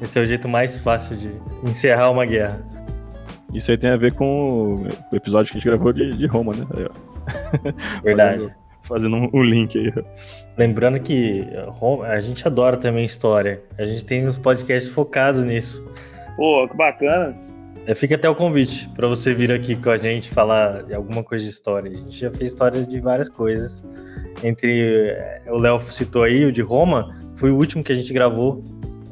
[0.00, 1.32] Esse é o jeito mais fácil de
[1.64, 2.64] encerrar uma guerra.
[3.52, 6.54] Isso aí tem a ver com o episódio que a gente gravou de, de Roma,
[6.54, 6.64] né?
[6.76, 6.86] Aí,
[8.02, 8.52] Verdade.
[8.82, 9.92] Fazendo, fazendo um link aí.
[10.56, 11.46] Lembrando que
[12.04, 13.62] a gente adora também história.
[13.78, 15.86] A gente tem uns podcasts focados nisso.
[16.36, 17.36] Pô, que bacana.
[17.84, 21.24] É, fica até o convite para você vir aqui com a gente falar de alguma
[21.24, 21.90] coisa de história.
[21.90, 23.82] A gente já fez história de várias coisas.
[24.42, 28.12] Entre é, o Léo citou aí, o de Roma, foi o último que a gente
[28.12, 28.62] gravou.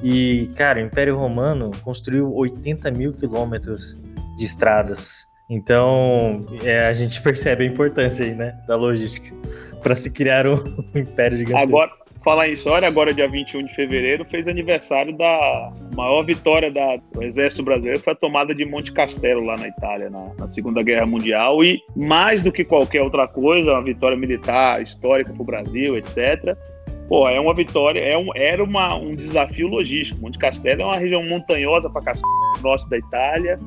[0.03, 4.01] E, cara, o Império Romano construiu 80 mil quilômetros
[4.37, 5.27] de estradas.
[5.51, 9.35] Então, é, a gente percebe a importância aí, né, da logística
[9.83, 11.69] para se criar um, um império gigantesco.
[11.69, 11.91] Agora,
[12.23, 17.23] falar em história, agora dia 21 de fevereiro fez aniversário da maior vitória da, do
[17.23, 21.07] Exército Brasileiro, foi a tomada de Monte Castelo lá na Itália, na, na Segunda Guerra
[21.07, 25.97] Mundial, e mais do que qualquer outra coisa, uma vitória militar histórica para o Brasil,
[25.97, 26.57] etc.,
[27.09, 30.21] Pô, é uma vitória, é um, era uma, um desafio logístico.
[30.21, 33.59] Monte Castelo é uma região montanhosa para no norte da Itália,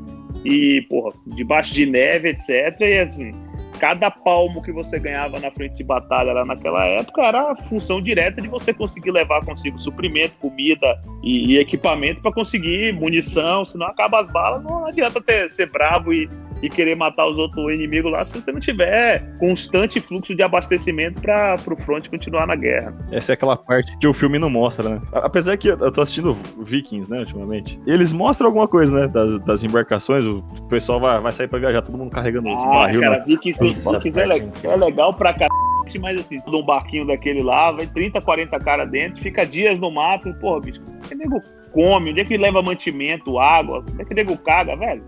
[0.43, 2.49] e, porra, debaixo de neve, etc.
[2.81, 3.31] E assim,
[3.79, 8.01] cada palmo que você ganhava na frente de batalha lá naquela época era a função
[8.01, 13.87] direta de você conseguir levar consigo suprimento, comida e, e equipamento para conseguir munição, senão
[13.87, 16.29] acaba as balas, não adianta ter, ser bravo e,
[16.63, 21.21] e querer matar os outros inimigos lá se você não tiver constante fluxo de abastecimento
[21.21, 22.95] para o front continuar na guerra.
[23.11, 25.01] Essa é aquela parte que o filme não mostra, né?
[25.11, 27.77] Apesar que eu tô assistindo Vikings, né, ultimamente.
[27.85, 31.59] E eles mostram alguma coisa, né, das, das embarcações, o pessoal vai, vai sair para
[31.59, 33.01] viajar, todo mundo carregando ah, os barril.
[33.01, 33.19] Cara?
[33.25, 35.53] Vikings, Vikings é, le é legal pra caralho
[35.99, 39.91] mas assim, todo um barquinho daquele lá, vai 30, 40 cara dentro, fica dias no
[39.91, 41.41] mato, porra, bicho, como é que nego
[41.73, 42.11] come?
[42.11, 43.83] Onde é que leva mantimento, água?
[43.83, 45.03] Como é que nego caga, velho?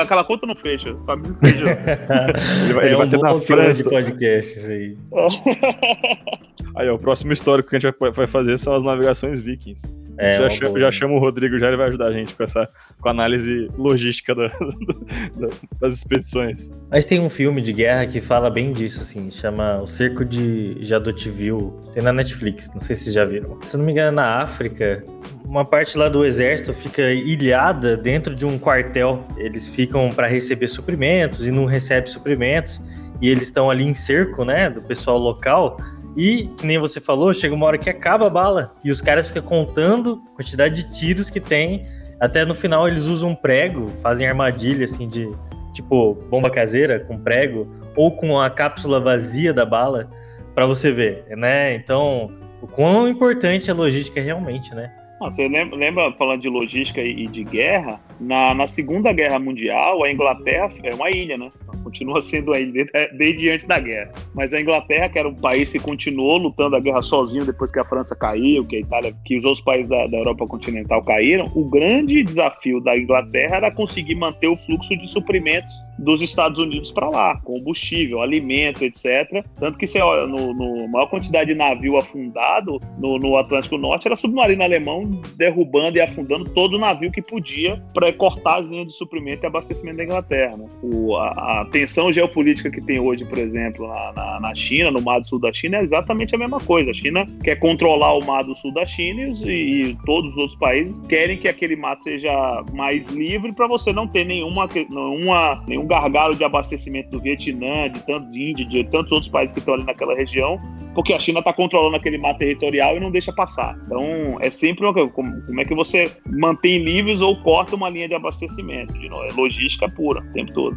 [0.00, 0.94] Aquela conta não fecha.
[0.94, 1.64] Pra mim não fecha.
[2.64, 3.82] ele vai, é ele vai um ter na França.
[3.82, 4.96] de podcast isso aí.
[6.76, 9.86] aí, ó, o próximo histórico que a gente vai fazer são as navegações vikings.
[10.18, 12.68] É, já, chama, já chama o Rodrigo, já ele vai ajudar a gente com essa
[13.00, 14.48] com a análise logística da,
[15.36, 15.48] da,
[15.80, 16.70] das expedições.
[16.90, 20.76] Mas tem um filme de guerra que fala bem disso, assim, chama O Cerco de
[20.80, 21.72] Jadotville.
[21.92, 23.58] Tem na Netflix, não sei se já viram.
[23.62, 25.04] Se não me engano, na África,
[25.44, 29.24] uma parte lá do exército fica ilhada dentro de um quartel.
[29.36, 32.80] Eles ficam para receber suprimentos e não recebem suprimentos.
[33.20, 35.78] E eles estão ali em cerco, né, do pessoal local.
[36.16, 38.74] E, que nem você falou, chega uma hora que acaba a bala.
[38.82, 41.84] E os caras ficam contando a quantidade de tiros que tem.
[42.18, 45.30] Até no final eles usam prego, fazem armadilha assim de
[45.74, 50.10] tipo bomba caseira com prego ou com a cápsula vazia da bala
[50.54, 51.74] para você ver, né?
[51.74, 52.30] Então,
[52.62, 54.90] o quão importante a logística é realmente, né?
[55.20, 60.10] você lembra, lembra, falando de logística e de guerra, na, na Segunda Guerra Mundial, a
[60.10, 61.50] Inglaterra é uma ilha, né?
[61.82, 64.12] Continua sendo a ilha desde, desde antes da guerra.
[64.34, 67.78] Mas a Inglaterra, que era um país que continuou lutando a guerra sozinho depois que
[67.78, 71.50] a França caiu, que a Itália, que os outros países da, da Europa continental caíram,
[71.54, 76.90] o grande desafio da Inglaterra era conseguir manter o fluxo de suprimentos dos Estados Unidos
[76.90, 79.44] para lá, combustível, alimento, etc.
[79.58, 84.06] Tanto que você olha, no, no maior quantidade de navio afundado no, no Atlântico Norte
[84.06, 88.86] era submarino alemão derrubando e afundando todo o navio que podia para cortar as linhas
[88.86, 90.56] de suprimento e abastecimento da Inglaterra.
[90.56, 90.66] Né?
[90.82, 95.00] O, a, a, tensão geopolítica que tem hoje, por exemplo, na, na, na, China, no
[95.00, 96.90] mar do sul da China, é exatamente a mesma coisa.
[96.90, 100.58] A China quer controlar o mar do sul da China e, e todos os outros
[100.58, 102.32] países querem que aquele mar seja
[102.72, 108.00] mais livre para você não ter nenhuma, nenhuma, nenhum gargalo de abastecimento do Vietnã, de
[108.04, 110.60] tanto de Índia, de tantos outros países que estão ali naquela região,
[110.94, 113.78] porque a China está controlando aquele mar territorial e não deixa passar.
[113.84, 118.08] Então, é sempre uma como, como é que você mantém livres ou corta uma linha
[118.08, 118.92] de abastecimento.
[118.92, 120.76] De novo, é logística pura o tempo todo.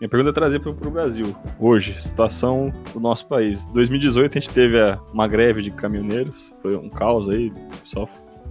[0.00, 1.34] Minha pergunta é trazer para o Brasil.
[1.58, 3.66] Hoje, situação do nosso país.
[3.68, 4.76] 2018 a gente teve
[5.12, 8.08] uma greve de caminhoneiros, foi um caos aí, o pessoal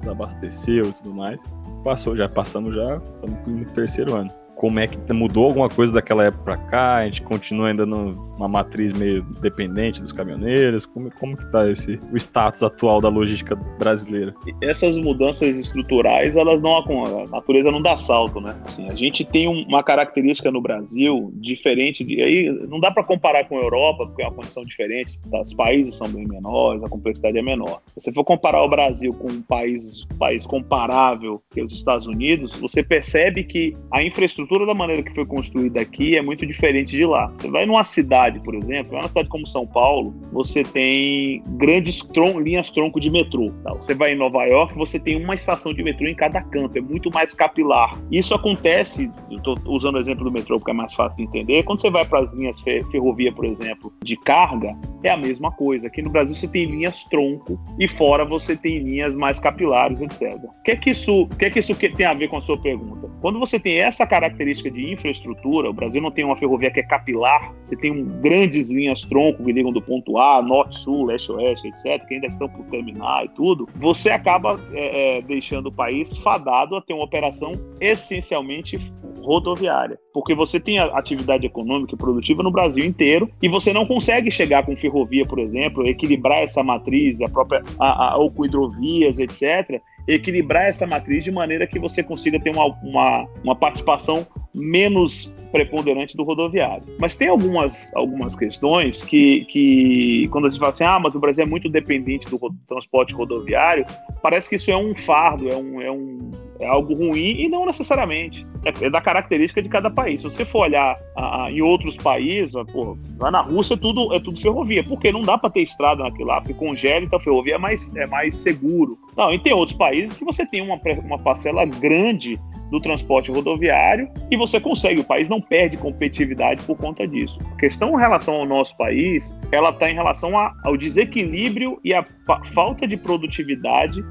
[0.09, 1.39] abasteceu e tudo mais.
[1.83, 6.25] Passou, já passamos já, estamos no terceiro ano como é que mudou alguma coisa daquela
[6.25, 6.95] época para cá?
[6.95, 10.85] A gente continua ainda numa matriz meio dependente dos caminhoneiros?
[10.85, 14.33] Como, como que tá esse, o status atual da logística brasileira?
[14.61, 18.55] Essas mudanças estruturais, elas não a natureza não dá salto, né?
[18.65, 23.45] Assim, a gente tem uma característica no Brasil diferente de aí não dá para comparar
[23.47, 27.37] com a Europa, porque é uma condição diferente, os países são bem menores, a complexidade
[27.37, 27.81] é menor.
[27.97, 32.55] Se você for comparar o Brasil com um país, país comparável que os Estados Unidos,
[32.55, 36.95] você percebe que a infraestrutura estrutura da maneira que foi construída aqui é muito diferente
[36.95, 37.31] de lá.
[37.37, 42.39] Você vai numa cidade, por exemplo, uma cidade como São Paulo, você tem grandes tron
[42.39, 43.51] linhas tronco de metrô.
[43.63, 43.73] Tá?
[43.73, 46.81] Você vai em Nova York, você tem uma estação de metrô em cada canto, é
[46.81, 47.99] muito mais capilar.
[48.11, 51.81] Isso acontece, estou usando o exemplo do metrô porque é mais fácil de entender, quando
[51.81, 55.87] você vai para as linhas ferrovia, por exemplo, de carga, é a mesma coisa.
[55.87, 60.35] Aqui no Brasil você tem linhas tronco e fora você tem linhas mais capilares, etc.
[60.43, 62.41] O que é que isso, o que é que isso tem a ver com a
[62.41, 63.09] sua pergunta?
[63.21, 66.81] Quando você tem essa característica característica de infraestrutura, o Brasil não tem uma ferrovia que
[66.81, 71.05] é capilar, você tem um, grandes linhas tronco que ligam do ponto A, norte, sul,
[71.05, 75.67] leste, oeste, etc., que ainda estão por terminar e tudo, você acaba é, é, deixando
[75.67, 78.77] o país fadado a ter uma operação essencialmente
[79.21, 84.29] rodoviária, porque você tem atividade econômica e produtiva no Brasil inteiro e você não consegue
[84.29, 89.17] chegar com ferrovia, por exemplo, equilibrar essa matriz, a própria a, a, ou com hidrovias,
[89.17, 95.33] etc., equilibrar essa matriz de maneira que você consiga ter uma, uma, uma participação menos
[95.51, 96.83] preponderante do rodoviário.
[96.99, 101.19] Mas tem algumas, algumas questões que, que, quando a gente fala assim, ah, mas o
[101.19, 103.85] Brasil é muito dependente do transporte rodoviário,
[104.21, 107.65] parece que isso é um fardo, é, um, é, um, é algo ruim e não
[107.65, 108.45] necessariamente.
[108.63, 110.21] É, é da característica de cada país.
[110.21, 114.19] Se você for olhar ah, em outros países, pô, lá na Rússia é tudo, é
[114.19, 117.55] tudo ferrovia, porque não dá para ter estrada naquilo lá, porque congela, então a ferrovia
[117.55, 118.97] é mais, é mais seguro.
[119.15, 122.39] Não, e tem outros países que você tem uma, uma parcela grande
[122.71, 125.01] do transporte rodoviário e você consegue.
[125.01, 127.39] O país não perde competitividade por conta disso.
[127.53, 131.93] A questão em relação ao nosso país, ela está em relação a, ao desequilíbrio e
[131.93, 132.05] a
[132.53, 134.03] falta de produtividade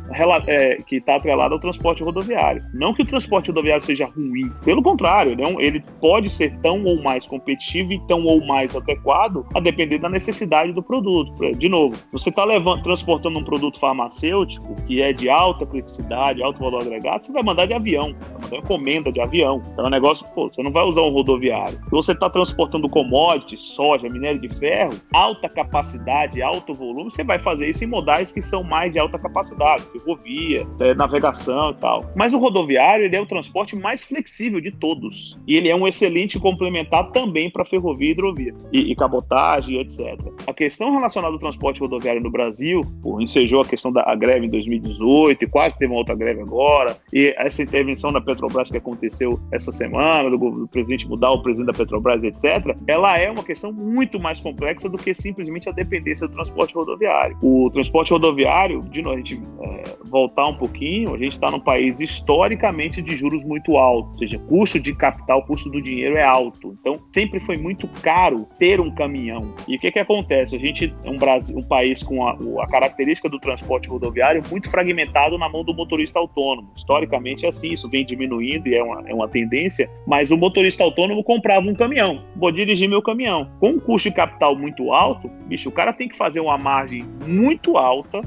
[0.46, 2.62] é, que está atrelada ao transporte rodoviário.
[2.72, 7.02] Não que o transporte rodoviário seja ruim, pelo contrário, não, ele pode ser tão ou
[7.02, 11.34] mais competitivo e tão ou mais adequado a depender da necessidade do produto.
[11.56, 12.44] De novo, você está
[12.82, 17.66] transportando um produto farmacêutico que é de alta criticidade, alto valor agregado, você vai mandar
[17.66, 19.62] de avião, vai mandar encomenda de avião.
[19.72, 21.78] Então é um negócio, pô, você não vai usar um rodoviário.
[21.84, 27.38] Se você está transportando commodities, soja, minério de ferro, alta capacidade, alto volume, você vai
[27.38, 32.04] fazer isso em modais que são mais de alta capacidade, ferrovia, é, navegação e tal.
[32.14, 35.38] Mas o rodoviário ele é o transporte mais flexível de todos.
[35.46, 40.20] E ele é um excelente complementar também para ferrovia e hidrovia, e, e cabotagem, etc.
[40.46, 44.50] A questão relacionada ao transporte rodoviário no Brasil, pô, ensejou a questão da greve em
[44.50, 49.40] 2018, e quase teve uma outra greve agora, e essa intervenção da Petrobras que aconteceu
[49.50, 53.72] essa semana, do, do presidente mudar o presidente da Petrobras, etc., ela é uma questão
[53.72, 57.36] muito mais complexa do que simplesmente a dependência do transporte rodoviário.
[57.42, 61.60] O transporte rodoviário, de novo, a gente é, voltar um pouquinho, a gente está num
[61.60, 66.24] país historicamente de juros muito altos, ou seja, custo de capital, custo do dinheiro é
[66.24, 66.76] alto.
[66.80, 69.54] Então, sempre foi muito caro ter um caminhão.
[69.68, 70.56] E o que, que acontece?
[70.56, 74.68] A gente é um, Brasil, um país com a, a característica do transporte rodoviário muito
[74.68, 76.72] fragmentado na mão do motorista autônomo.
[76.76, 80.82] Historicamente é assim, isso vem diminuindo e é uma, é uma tendência, mas o motorista
[80.82, 83.48] autônomo comprava um caminhão, vou dirigir meu caminhão.
[83.60, 87.04] Com um custo de capital muito alto, bicho, o cara tem que fazer uma margem
[87.24, 87.83] muito alta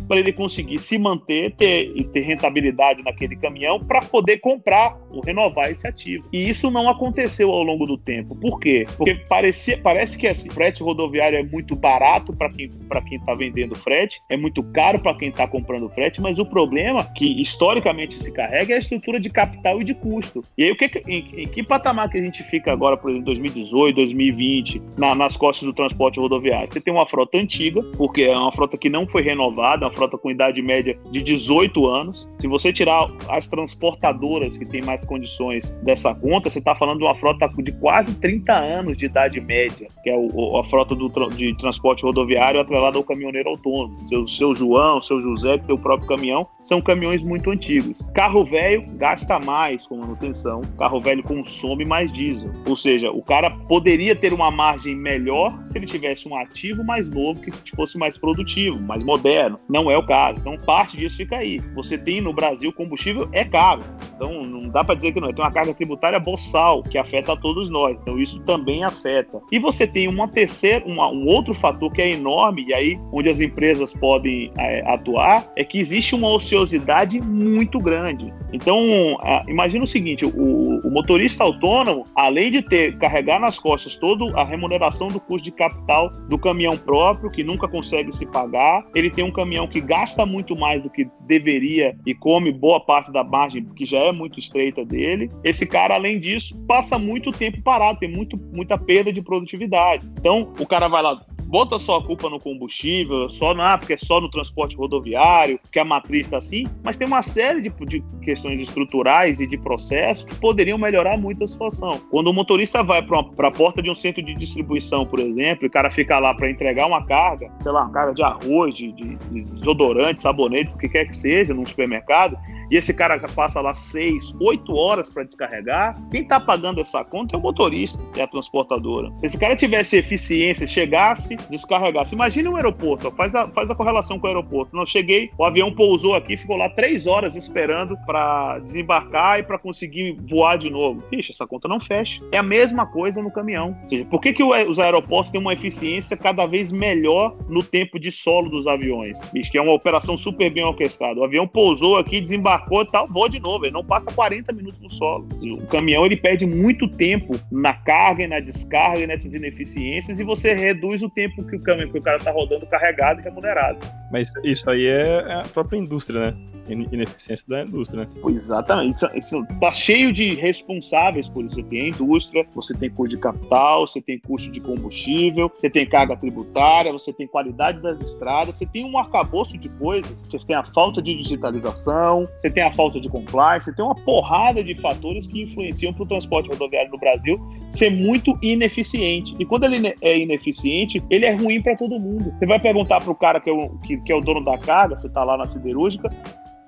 [0.07, 5.21] para ele conseguir se manter ter, e ter rentabilidade naquele caminhão para poder comprar ou
[5.21, 6.25] renovar esse ativo.
[6.31, 8.35] E isso não aconteceu ao longo do tempo.
[8.35, 8.85] Por quê?
[8.97, 13.33] Porque parecia, parece que esse frete rodoviário é muito barato para quem para quem está
[13.33, 18.15] vendendo frete, é muito caro para quem está comprando frete, mas o problema que historicamente
[18.15, 20.43] se carrega é a estrutura de capital e de custo.
[20.57, 23.25] E aí o que em, em que patamar que a gente fica agora, por exemplo,
[23.25, 26.67] 2018, 2020, na, nas costas do transporte rodoviário?
[26.67, 30.17] Você tem uma frota antiga, porque é uma frota que não foi renovada, uma frota
[30.17, 32.27] com idade média de 18 anos.
[32.39, 37.03] Se você tirar as transportadoras que têm mais condições dessa conta, você está falando de
[37.03, 41.09] uma frota de quase 30 anos de idade média, que é o, a frota do,
[41.29, 44.01] de transporte rodoviário atrelada ao caminhoneiro autônomo.
[44.03, 48.05] Seu, seu João, seu José, que tem o próprio caminhão, são caminhões muito antigos.
[48.13, 52.51] Carro velho gasta mais com manutenção, carro velho consome mais diesel.
[52.67, 57.09] Ou seja, o cara poderia ter uma margem melhor se ele tivesse um ativo mais
[57.09, 59.36] novo que fosse mais produtivo, mais moderno.
[59.69, 60.39] Não é o caso.
[60.39, 61.59] Então, parte disso fica aí.
[61.75, 63.83] Você tem no Brasil combustível é caro.
[64.15, 65.31] Então, não dá para dizer que não.
[65.31, 67.99] Tem uma carga tributária boçal que afeta a todos nós.
[68.01, 69.39] Então, isso também afeta.
[69.51, 73.29] E você tem uma terceira, uma, um outro fator que é enorme, e aí onde
[73.29, 78.33] as empresas podem é, atuar, é que existe uma ociosidade muito grande.
[78.51, 83.95] Então, a, imagina o seguinte: o, o, motorista autônomo, além de ter carregar nas costas
[83.95, 88.83] toda a remuneração do custo de capital do caminhão próprio, que nunca consegue se pagar,
[88.95, 93.11] ele tem um caminhão que gasta muito mais do que deveria e come boa parte
[93.11, 95.29] da margem que já é muito estreita dele.
[95.43, 100.07] Esse cara, além disso, passa muito tempo parado, tem muito, muita perda de produtividade.
[100.17, 103.97] Então, o cara vai lá, bota só a culpa no combustível, só ah, porque é
[103.97, 108.03] só no transporte rodoviário, que a matriz está assim, mas tem uma série de, de
[108.21, 111.99] questões estruturais e de processos que poderiam melhorar muito a situação.
[112.11, 115.67] Quando o motorista vai para a porta de um centro de distribuição, por exemplo, e
[115.67, 118.91] o cara fica lá para entregar uma carga, sei lá, uma carga de arroz, de,
[118.91, 122.37] de, de desodorante, sabonete, o que quer que seja, num supermercado,
[122.69, 127.35] e esse cara passa lá seis, oito horas para descarregar, quem está pagando essa conta
[127.35, 129.09] é o motorista, é a transportadora.
[129.19, 132.13] Se esse cara tivesse eficiência, chegasse, descarregasse.
[132.13, 134.75] Imagine um aeroporto, faz a, faz a correlação com o aeroporto.
[134.75, 139.57] Não cheguei, o avião pousou aqui, ficou lá três horas esperando para desembarcar e para
[139.57, 141.03] conseguir voar de novo.
[141.11, 142.21] Ixi, essa conta não fecha.
[142.31, 143.75] É a mesma coisa no caminhão.
[143.81, 147.99] Ou seja, por que, que os aeroportos têm uma eficiência cada vez melhor no tempo
[147.99, 148.96] de solo dos aviões?
[149.05, 151.19] Ixi, que é uma operação super bem orquestrada.
[151.19, 153.65] O avião pousou aqui, desembarcou embarcou e tal, voa de novo.
[153.65, 155.27] Ele não passa 40 minutos no solo.
[155.61, 160.23] O caminhão ele perde muito tempo na carga e na descarga e nessas ineficiências e
[160.23, 163.79] você reduz o tempo que o caminhão que o cara tá rodando carregado e remunerado.
[164.11, 166.37] Mas isso aí é a própria indústria, né?
[166.69, 168.03] ineficiência da indústria.
[168.03, 168.09] Né?
[168.29, 168.91] Exatamente.
[168.91, 171.55] Isso, isso tá cheio de responsáveis por isso.
[171.55, 175.69] Você tem a indústria, você tem custo de capital, você tem custo de combustível, você
[175.69, 180.27] tem carga tributária, você tem qualidade das estradas, você tem um arcabouço de coisas.
[180.27, 183.95] Você tem a falta de digitalização, você tem a falta de compliance, você tem uma
[183.95, 187.39] porrada de fatores que influenciam para o transporte rodoviário no Brasil
[187.69, 189.35] ser muito ineficiente.
[189.39, 192.33] E quando ele é ineficiente, ele é ruim para todo mundo.
[192.37, 194.57] Você vai perguntar para o cara que é o, que, que é o dono da
[194.57, 196.09] carga, você está lá na siderúrgica,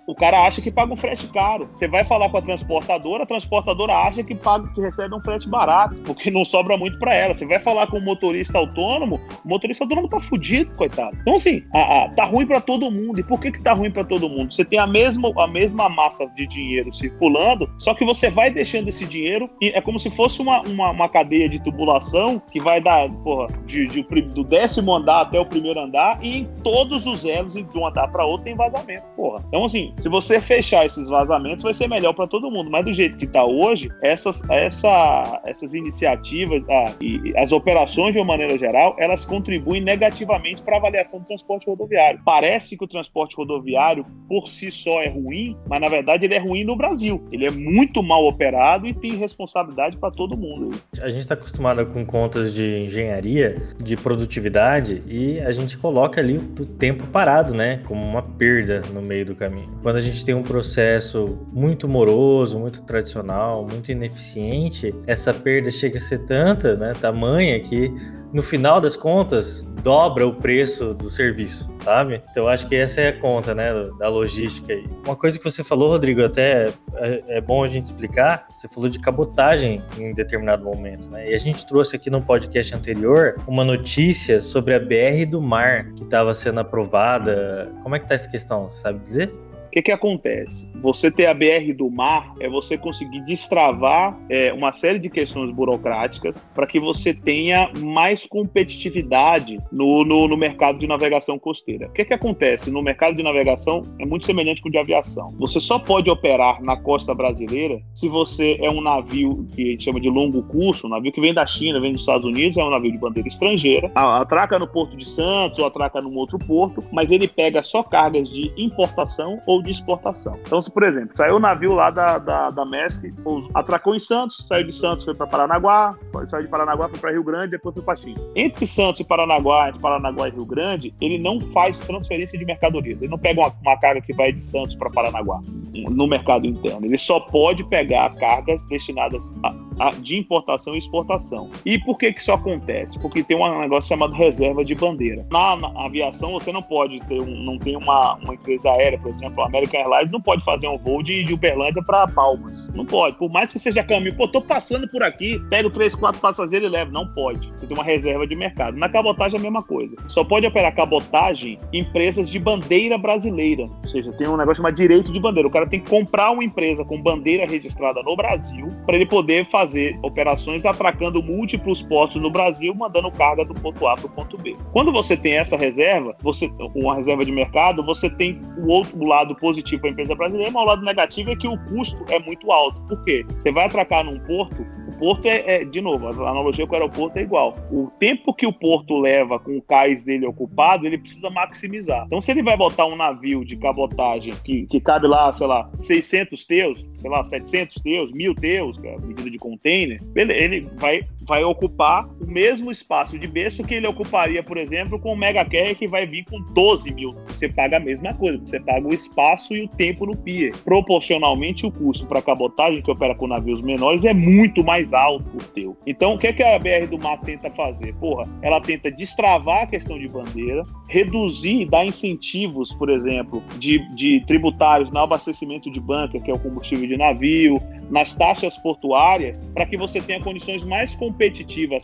[0.09, 1.69] o cara acha que paga um frete caro.
[1.75, 5.47] Você vai falar com a transportadora, a transportadora acha que paga que recebe um frete
[5.47, 7.35] barato, porque não sobra muito para ela.
[7.35, 11.15] Você vai falar com o motorista autônomo, o motorista autônomo tá fudido, coitado.
[11.21, 13.19] Então assim, a, a, tá ruim para todo mundo.
[13.19, 14.51] E por que que tá ruim para todo mundo?
[14.51, 18.89] Você tem a mesma a mesma massa de dinheiro circulando, só que você vai deixando
[18.89, 22.81] esse dinheiro e é como se fosse uma, uma, uma cadeia de tubulação que vai
[22.81, 27.25] dar, porra, de, de, do décimo andar até o primeiro andar e em todos os
[27.25, 29.43] elos de um andar para outro tem vazamento, porra.
[29.47, 32.69] Então assim, se você fechar esses vazamentos, vai ser melhor para todo mundo.
[32.69, 38.19] Mas do jeito que está hoje, essas, essa, essas iniciativas ah, e as operações, de
[38.19, 42.21] uma maneira geral, elas contribuem negativamente para a avaliação do transporte rodoviário.
[42.23, 46.39] Parece que o transporte rodoviário, por si só, é ruim, mas na verdade ele é
[46.39, 47.27] ruim no Brasil.
[47.31, 50.77] Ele é muito mal operado e tem responsabilidade para todo mundo.
[51.01, 56.37] A gente está acostumado com contas de engenharia, de produtividade, e a gente coloca ali
[56.37, 57.81] o tempo parado, né?
[57.85, 62.59] Como uma perda no meio do caminho quando a gente tem um processo muito moroso,
[62.59, 67.91] muito tradicional, muito ineficiente, essa perda chega a ser tanta, né, tamanha que
[68.31, 72.21] no final das contas dobra o preço do serviço, sabe?
[72.29, 74.87] Então acho que essa é a conta, né, da logística aí.
[75.07, 76.67] Uma coisa que você falou, Rodrigo, até
[76.97, 78.45] é, é bom a gente explicar.
[78.51, 81.31] Você falou de cabotagem em determinado momento, né?
[81.31, 85.91] E a gente trouxe aqui no podcast anterior uma notícia sobre a BR do Mar
[85.93, 87.71] que estava sendo aprovada.
[87.81, 88.69] Como é que tá essa questão?
[88.69, 89.48] Sabe dizer?
[89.69, 90.67] O que, que acontece?
[90.81, 95.51] Você ter a BR do mar é você conseguir destravar é, uma série de questões
[95.51, 101.87] burocráticas para que você tenha mais competitividade no, no, no, mercado de navegação costeira.
[101.87, 102.71] O que, que acontece?
[102.71, 105.35] No mercado de navegação é muito semelhante com o de aviação.
[105.37, 109.83] Você só pode operar na costa brasileira se você é um navio que a gente
[109.83, 112.63] chama de longo curso, um navio que vem da China, vem dos Estados Unidos, é
[112.63, 116.83] um navio de bandeira estrangeira, atraca no Porto de Santos ou atraca num outro porto,
[116.91, 120.37] mas ele pega só cargas de importação ou de exportação.
[120.45, 123.05] Então, se, por exemplo, saiu o navio lá da, da, da Maersk,
[123.53, 125.95] atracou em Santos, saiu de Santos, foi para Paranaguá,
[126.25, 128.19] saiu de Paranaguá, foi para Rio Grande, depois foi para China.
[128.35, 132.93] Entre Santos e Paranaguá, entre Paranaguá e Rio Grande, ele não faz transferência de mercadoria.
[132.93, 135.41] Ele não pega uma, uma carga que vai de Santos para Paranaguá
[135.89, 136.85] no mercado interno.
[136.85, 139.53] Ele só pode pegar cargas destinadas a,
[140.01, 141.49] de importação e exportação.
[141.65, 142.99] E por que que isso acontece?
[142.99, 145.25] Porque tem um negócio chamado reserva de bandeira.
[145.31, 149.11] Na, na aviação, você não pode ter um, não tem uma, uma empresa aérea, por
[149.11, 152.69] exemplo, a American Airlines não pode fazer um voo de, de Uberlândia para Palmas.
[152.73, 153.17] Não pode.
[153.17, 156.71] Por mais que seja caminho, pô, tô passando por aqui, pego três, quatro passageiros e
[156.71, 156.91] levo.
[156.91, 157.51] Não pode.
[157.57, 158.77] Você tem uma reserva de mercado.
[158.77, 159.95] Na cabotagem é a mesma coisa.
[160.07, 163.63] Só pode operar cabotagem empresas de bandeira brasileira.
[163.63, 165.47] Ou seja, tem um negócio chamado direito de bandeira.
[165.47, 169.47] O cara tem que comprar uma empresa com bandeira registrada no Brasil para ele poder
[169.49, 169.68] fazer
[170.03, 174.55] operações atracando múltiplos portos no Brasil, mandando carga do ponto A para o ponto B.
[174.71, 179.35] Quando você tem essa reserva, você uma reserva de mercado, você tem o outro lado
[179.35, 182.51] positivo para a empresa brasileira, mas o lado negativo é que o custo é muito
[182.51, 182.79] alto.
[182.87, 183.25] Por quê?
[183.37, 184.65] Você vai atracar num porto,
[184.99, 187.57] porto é, é, de novo, a analogia com o aeroporto é igual.
[187.71, 192.03] O tempo que o porto leva com o cais dele ocupado, ele precisa maximizar.
[192.05, 195.69] Então, se ele vai botar um navio de cabotagem que, que cabe lá, sei lá,
[195.79, 201.43] 600 teus, sei lá, 700 teus, 1000 teus, é medida de container, ele vai, vai
[201.43, 205.77] ocupar o mesmo espaço de berço que ele ocuparia, por exemplo, com o Mega Carrier
[205.77, 207.15] que vai vir com 12 mil.
[207.27, 210.51] Você paga a mesma coisa, você paga o espaço e o tempo no pier.
[210.65, 215.37] Proporcionalmente, o custo para cabotagem, que opera com navios menores, é muito mais alto que
[215.37, 215.77] o teu.
[215.85, 217.93] Então, o que, é que a BR do Mar tenta fazer?
[217.95, 224.25] Porra, ela tenta destravar a questão de bandeira, reduzir, dar incentivos, por exemplo, de, de
[224.25, 227.61] tributários no abastecimento de banca, que é o combustível de navio,
[227.91, 231.18] nas taxas portuárias, para que você tenha condições mais competitivas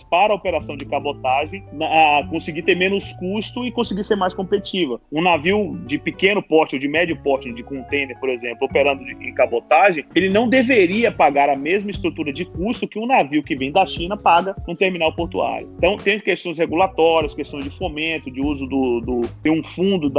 [0.10, 5.00] para a operação de cabotagem, a conseguir ter menos custo e conseguir ser mais competitiva.
[5.12, 9.34] Um navio de pequeno porte ou de médio porte, de container, por exemplo, operando em
[9.34, 13.72] cabotagem, ele não deveria pagar a mesma estrutura de custo que um navio que vem
[13.72, 15.70] da China paga no terminal portuário.
[15.78, 19.02] Então, tem questões regulatórias, questões de fomento, de uso do.
[19.02, 20.12] do tem um fundo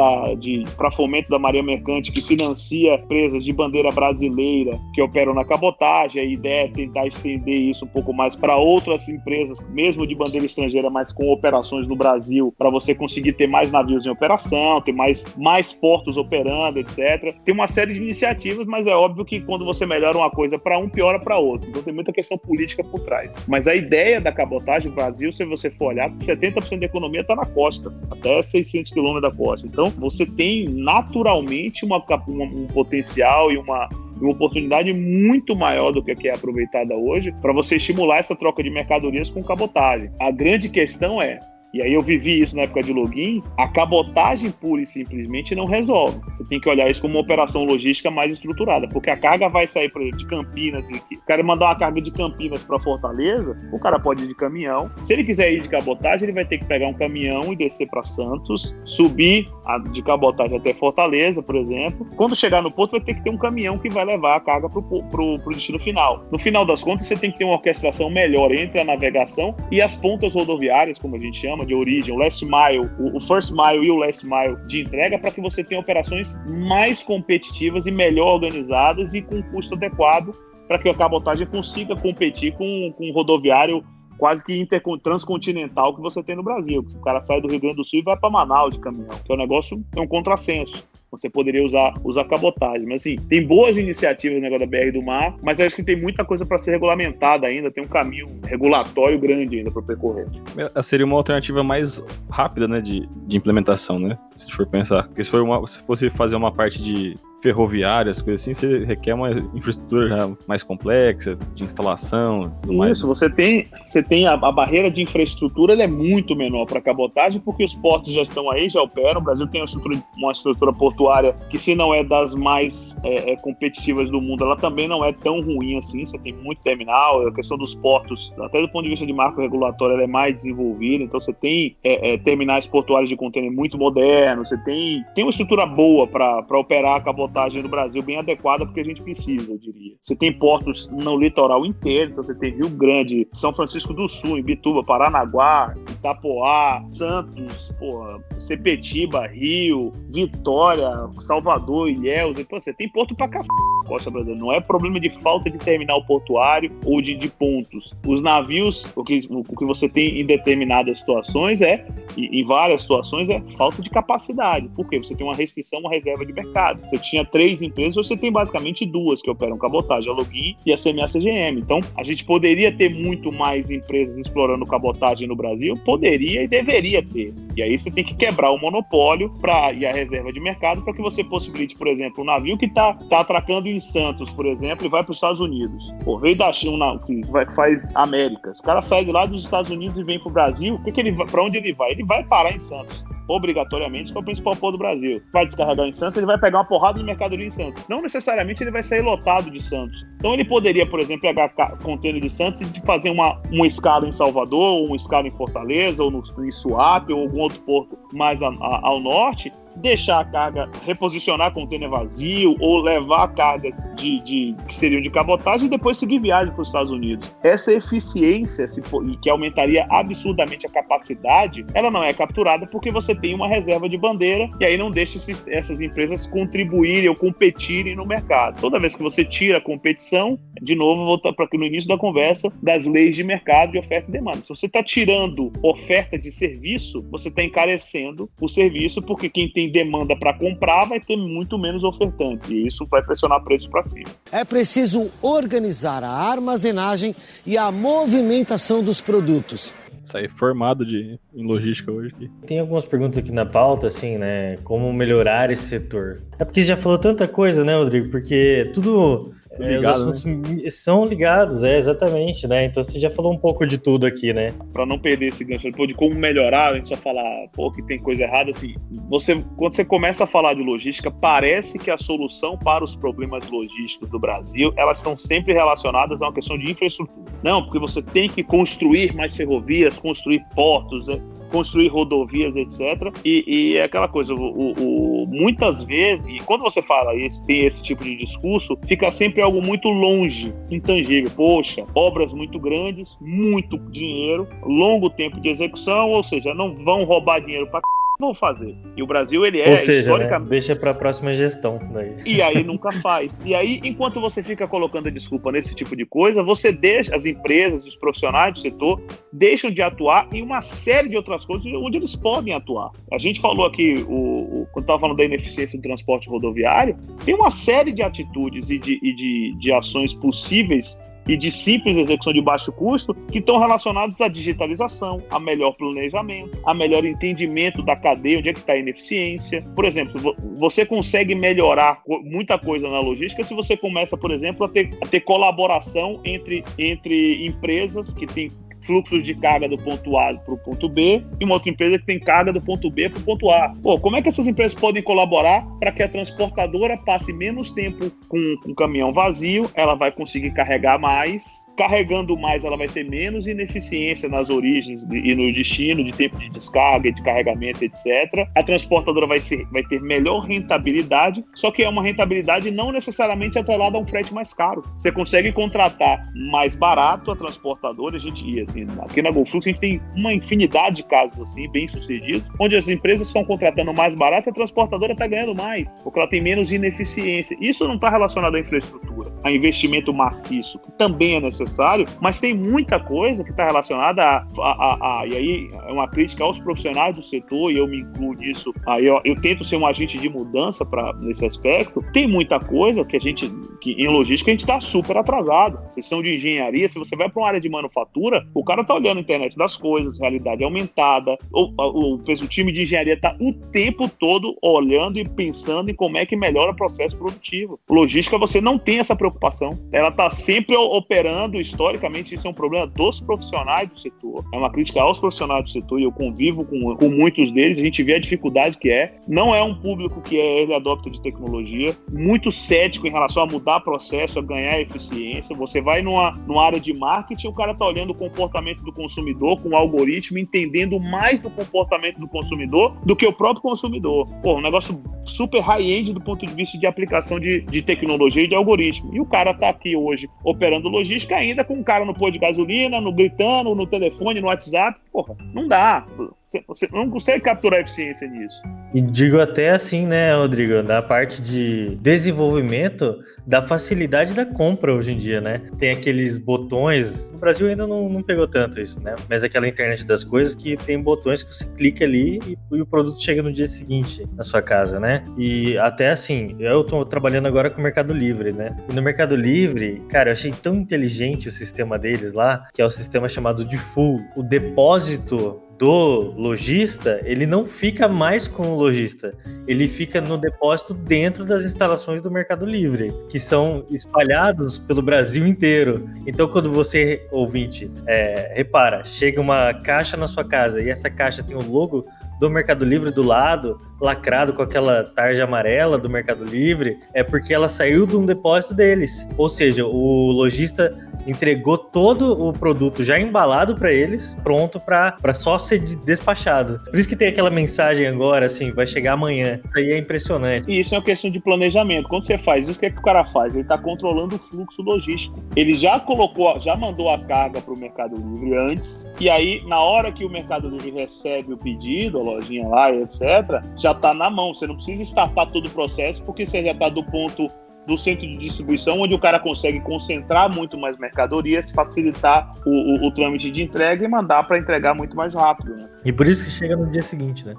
[0.76, 6.20] para fomento da Maria Mercante que financia empresas de bandeira brasileira que operam na cabotagem.
[6.20, 10.46] A ideia é tentar estender isso um pouco mais para outras empresas, mesmo de bandeira
[10.46, 14.92] estrangeira, mas com operações no Brasil, para você conseguir ter mais navios em operação, ter
[14.92, 17.34] mais, mais portos operando, etc.
[17.44, 20.78] Tem uma série de iniciativas, mas é óbvio que quando você melhora uma coisa para
[20.78, 21.68] um, piora para outro.
[21.68, 23.36] Então tem muita questão política por trás.
[23.46, 27.34] Mas a ideia da cabotagem no Brasil, se você for olhar, 70% da economia está
[27.34, 29.66] na costa, até 600 quilômetros da costa.
[29.66, 33.88] Então você tem naturalmente uma, uma, um potencial e uma
[34.20, 38.70] uma oportunidade muito maior do que é aproveitada hoje para você estimular essa troca de
[38.70, 40.10] mercadorias com cabotagem.
[40.20, 41.40] A grande questão é
[41.76, 45.66] e aí eu vivi isso na época de login, a cabotagem pura e simplesmente não
[45.66, 46.18] resolve.
[46.28, 49.66] Você tem que olhar isso como uma operação logística mais estruturada, porque a carga vai
[49.66, 53.78] sair, por exemplo, de Campinas, o cara mandar uma carga de Campinas para Fortaleza, o
[53.78, 54.90] cara pode ir de caminhão.
[55.02, 57.86] Se ele quiser ir de cabotagem, ele vai ter que pegar um caminhão e descer
[57.88, 59.46] para Santos, subir
[59.92, 62.06] de cabotagem até Fortaleza, por exemplo.
[62.16, 64.70] Quando chegar no porto, vai ter que ter um caminhão que vai levar a carga
[64.70, 66.24] para o destino final.
[66.32, 69.82] No final das contas, você tem que ter uma orquestração melhor entre a navegação e
[69.82, 73.84] as pontas rodoviárias, como a gente chama, de origem, o last mile, o first mile
[73.84, 78.34] e o last mile de entrega, para que você tenha operações mais competitivas e melhor
[78.34, 80.34] organizadas e com custo adequado
[80.66, 83.84] para que a cabotagem consiga competir com, com um rodoviário
[84.18, 86.84] quase que inter, transcontinental que você tem no Brasil.
[86.94, 89.30] O cara sai do Rio Grande do Sul e vai para Manaus de caminhão, que
[89.30, 90.86] é um negócio, é um contrassenso.
[91.16, 92.86] Você poderia usar, usar cabotagem.
[92.86, 96.00] Mas assim, tem boas iniciativas no negócio da BR do Mar, mas acho que tem
[96.00, 100.26] muita coisa para ser regulamentada ainda, tem um caminho regulatório grande ainda para percorrer.
[100.74, 104.18] É, seria uma alternativa mais rápida, né, de, de implementação, né?
[104.36, 105.04] Se for pensar.
[105.04, 107.16] Porque se, for uma, se fosse fazer uma parte de
[107.46, 112.52] ferroviárias, coisas assim, você requer uma infraestrutura mais complexa, de instalação.
[112.64, 113.00] Isso, mais.
[113.02, 117.64] você tem, você tem a, a, barreira de infraestrutura é muito menor para cabotagem, porque
[117.64, 119.20] os portos já estão aí, já operam.
[119.20, 123.32] O Brasil tem uma estrutura, uma estrutura portuária que, se não é das mais é,
[123.32, 126.04] é, competitivas do mundo, ela também não é tão ruim assim.
[126.04, 129.40] Você tem muito terminal, a questão dos portos, até do ponto de vista de marco
[129.40, 131.04] regulatório, ela é mais desenvolvida.
[131.04, 135.30] Então, você tem é, é terminais portuários de contêiner muito modernos, você tem, tem uma
[135.30, 139.52] estrutura boa para operar a cabotagem cabotagem no Brasil bem adequada porque a gente precisa,
[139.52, 139.94] eu diria.
[140.02, 144.38] Você tem portos no litoral inteiro, então você tem Rio Grande, São Francisco do Sul,
[144.38, 152.38] Ibituba, Paranaguá, Itapoá, Santos, porra, Sepetiba, Rio, Vitória, Salvador, Ilhéus.
[152.38, 154.40] Então você tem porto pra cacete costa brasileira.
[154.40, 157.94] Não é problema de falta de terminal portuário ou de, de pontos.
[158.06, 163.28] Os navios, o que, o que você tem em determinadas situações é, em várias situações,
[163.28, 164.68] é falta de capacidade.
[164.70, 164.98] Por quê?
[164.98, 166.80] Você tem uma restrição, uma reserva de mercado.
[166.88, 170.76] Você tinha três empresas, você tem basicamente duas que operam cabotagem, a Login e a
[170.76, 171.60] CMA-CGM.
[171.60, 175.76] Então, a gente poderia ter muito mais empresas explorando cabotagem no Brasil?
[175.84, 177.34] Poderia e deveria ter.
[177.56, 180.92] E aí você tem que quebrar o monopólio pra, e a reserva de mercado para
[180.92, 184.86] que você possibilite, por exemplo, um navio que está tá atracando em Santos, por exemplo,
[184.86, 185.94] e vai para os Estados Unidos.
[186.04, 188.58] Pô, veio da China, que vai, faz Américas.
[188.60, 190.78] O cara sai de lá dos Estados Unidos e vem para o Brasil.
[190.84, 191.92] Que, que para onde ele vai?
[191.92, 195.22] Ele vai parar em Santos obrigatoriamente, que é o principal porto do Brasil.
[195.32, 197.82] Vai descarregar em Santos, ele vai pegar uma porrada de mercadoria em Santos.
[197.88, 200.06] Não necessariamente ele vai sair lotado de Santos.
[200.18, 201.48] Então ele poderia, por exemplo, pegar
[201.82, 206.02] contêiner de Santos e fazer uma, uma escala em Salvador, ou uma escala em Fortaleza,
[206.02, 210.24] ou no, em Suape, ou algum outro porto mais a, a, ao norte, deixar a
[210.24, 215.96] carga, reposicionar contêiner vazio, ou levar cargas de, de, que seriam de cabotagem e depois
[215.96, 217.34] seguir viagem para os Estados Unidos.
[217.42, 223.14] Essa eficiência, se for, que aumentaria absurdamente a capacidade, ela não é capturada porque você
[223.14, 227.94] tem uma reserva de bandeira e aí não deixa esses, essas empresas contribuírem ou competirem
[227.94, 228.60] no mercado.
[228.60, 232.52] Toda vez que você tira a competição, de novo, voltar para no início da conversa,
[232.62, 234.42] das leis de mercado de oferta e demanda.
[234.42, 239.65] Se você está tirando oferta de serviço, você está encarecendo o serviço, porque quem tem
[239.70, 244.08] demanda para comprar vai ter muito menos ofertantes, e isso vai pressionar preço para cima.
[244.30, 247.14] É preciso organizar a armazenagem
[247.44, 249.74] e a movimentação dos produtos
[250.06, 252.14] sair formado de, em logística hoje.
[252.14, 252.30] Aqui.
[252.46, 254.56] Tem algumas perguntas aqui na pauta, assim, né?
[254.58, 256.22] Como melhorar esse setor?
[256.38, 258.08] É porque você já falou tanta coisa, né, Rodrigo?
[258.10, 260.70] Porque tudo é, os assuntos né?
[260.70, 262.64] são ligados, é, exatamente, né?
[262.64, 264.54] Então você já falou um pouco de tudo aqui, né?
[264.72, 267.98] Para não perder esse gancho de como melhorar, a gente só falar, pô, que tem
[267.98, 268.74] coisa errada, assim,
[269.08, 273.48] você, quando você começa a falar de logística, parece que a solução para os problemas
[273.50, 277.32] logísticos do Brasil, elas estão sempre relacionadas a uma questão de infraestrutura.
[277.42, 281.20] Não, porque você tem que construir mais ferrovias, construir portos, é,
[281.50, 283.12] construir rodovias, etc.
[283.24, 287.64] E, e é aquela coisa, o, o, muitas vezes, e quando você fala isso, tem
[287.64, 291.30] esse tipo de discurso, fica sempre algo muito longe, intangível.
[291.34, 297.40] Poxa, obras muito grandes, muito dinheiro, longo tempo de execução, ou seja, não vão roubar
[297.40, 297.80] dinheiro para
[298.18, 298.76] vão fazer.
[298.96, 300.44] E o Brasil, ele é Ou seja, historicamente...
[300.44, 300.50] né?
[300.50, 301.78] deixa para a próxima gestão.
[301.92, 302.16] Daí.
[302.24, 303.40] E aí nunca faz.
[303.44, 307.26] E aí, enquanto você fica colocando a desculpa nesse tipo de coisa, você deixa as
[307.26, 309.00] empresas, os profissionais do setor,
[309.32, 312.90] deixam de atuar em uma série de outras coisas onde eles podem atuar.
[313.12, 317.34] A gente falou aqui, o, o quando estava falando da ineficiência do transporte rodoviário, tem
[317.34, 322.32] uma série de atitudes e de, e de, de ações possíveis e de simples execução
[322.32, 327.96] de baixo custo que estão relacionados à digitalização, a melhor planejamento, a melhor entendimento da
[327.96, 329.62] cadeia, onde é que está a ineficiência.
[329.74, 334.68] Por exemplo, você consegue melhorar muita coisa na logística se você começa, por exemplo, a
[334.68, 338.50] ter, a ter colaboração entre, entre empresas que têm
[338.86, 342.06] fluxos de carga do ponto A para o ponto B e uma outra empresa que
[342.06, 343.72] tem carga do ponto B para o ponto A.
[343.82, 348.10] Pô, como é que essas empresas podem colaborar para que a transportadora passe menos tempo
[348.28, 353.46] com um caminhão vazio, ela vai conseguir carregar mais, carregando mais ela vai ter menos
[353.46, 358.48] ineficiência nas origens e no destino, de tempo de descarga, de carregamento, etc.
[358.54, 363.58] A transportadora vai, ser, vai ter melhor rentabilidade, só que é uma rentabilidade não necessariamente
[363.58, 364.82] atrelada a um frete mais caro.
[364.96, 369.70] Você consegue contratar mais barato a transportadora, a gente ia assim, aqui na GoFlux a
[369.70, 374.14] gente tem uma infinidade de casos assim, bem sucedidos, onde as empresas estão contratando mais
[374.14, 377.56] barato, a transportadora está ganhando mais, porque ela tem menos ineficiência.
[377.60, 382.54] Isso não está relacionado à infraestrutura, a investimento maciço, que também é necessário, mas tem
[382.54, 386.58] muita coisa que está relacionada a, a, a, a, E aí é uma crítica aos
[386.58, 388.72] profissionais do setor, e eu me incluo nisso.
[388.86, 392.02] Aí eu, eu tento ser um agente de mudança para nesse aspecto.
[392.12, 393.50] Tem muita coisa que a gente,
[393.80, 395.78] que em logística, a gente está super atrasado.
[395.88, 398.94] Vocês são de engenharia, se você vai para uma área de manufatura, o cara tá
[398.94, 401.38] olhando a internet das coisas, realidade aumentada.
[401.52, 406.18] O, o, o time de engenharia está o tempo todo olhando e pensando em como
[406.18, 407.78] é que melhora o processo produtivo.
[407.88, 409.78] Logística, você não tem essa preocupação.
[409.92, 414.44] Ela está sempre operando, historicamente, isso é um problema dos profissionais do setor.
[414.52, 417.78] É uma crítica aos profissionais do setor e eu convivo com, com muitos deles.
[417.78, 419.14] A gente vê a dificuldade que é.
[419.28, 423.46] Não é um público que é ele adopta de tecnologia, muito cético em relação a
[423.46, 425.54] mudar processo, a ganhar eficiência.
[425.54, 429.60] Você vai numa, numa área de marketing, o cara está olhando o comportamento do consumidor
[429.62, 434.26] com o algoritmo, entendendo mais do comportamento do consumidor do que o próprio consumidor.
[434.42, 438.48] Pô, um negócio super high-end do ponto de vista de aplicação de, de tecnologia e
[438.48, 439.14] de algoritmo.
[439.14, 442.38] E o cara está aqui hoje operando logística ainda com um cara no pôr de
[442.38, 444.98] gasolina, no gritando, no telefone, no WhatsApp.
[445.12, 446.06] Porra, não dá.
[446.46, 448.62] Você não consegue capturar eficiência nisso.
[448.94, 455.12] E digo até assim, né, Rodrigo, da parte de desenvolvimento da facilidade da compra hoje
[455.12, 455.62] em dia, né?
[455.78, 457.30] Tem aqueles botões.
[457.32, 459.14] No Brasil ainda não, não pegou tanto isso, né?
[459.28, 462.86] Mas aquela internet das coisas que tem botões que você clica ali e, e o
[462.86, 465.24] produto chega no dia seguinte na sua casa, né?
[465.36, 468.76] E até assim, eu tô trabalhando agora com o Mercado Livre, né?
[468.90, 472.84] E no Mercado Livre, cara, eu achei tão inteligente o sistema deles lá, que é
[472.84, 474.20] o sistema chamado de full.
[474.36, 479.34] O depósito do lojista, ele não fica mais com o lojista,
[479.66, 485.46] ele fica no depósito dentro das instalações do Mercado Livre, que são espalhados pelo Brasil
[485.46, 486.08] inteiro.
[486.26, 491.42] Então, quando você, ouvinte, é, repara, chega uma caixa na sua casa e essa caixa
[491.42, 492.06] tem o logo
[492.38, 497.54] do Mercado Livre do lado, lacrado com aquela tarja amarela do Mercado Livre, é porque
[497.54, 499.26] ela saiu de um depósito deles.
[499.38, 505.58] Ou seja, o lojista entregou todo o produto já embalado para eles, pronto para só
[505.58, 506.80] ser despachado.
[506.84, 509.60] Por isso que tem aquela mensagem agora, assim, vai chegar amanhã.
[509.64, 510.70] Isso aí é impressionante.
[510.70, 512.08] E isso é uma questão de planejamento.
[512.08, 513.52] Quando você faz isso, o que, é que o cara faz?
[513.52, 515.42] Ele está controlando o fluxo logístico.
[515.54, 519.80] Ele já colocou, já mandou a carga para o Mercado Livre antes, e aí, na
[519.80, 524.30] hora que o Mercado Livre recebe o pedido, a lojinha lá, etc., já está na
[524.30, 524.54] mão.
[524.54, 527.50] Você não precisa startar todo o processo, porque você já está do ponto
[527.86, 533.06] do centro de distribuição, onde o cara consegue concentrar muito mais mercadorias, facilitar o, o,
[533.06, 535.76] o trâmite de entrega e mandar para entregar muito mais rápido.
[535.76, 535.88] Né?
[536.04, 537.54] E por isso que chega no dia seguinte, né?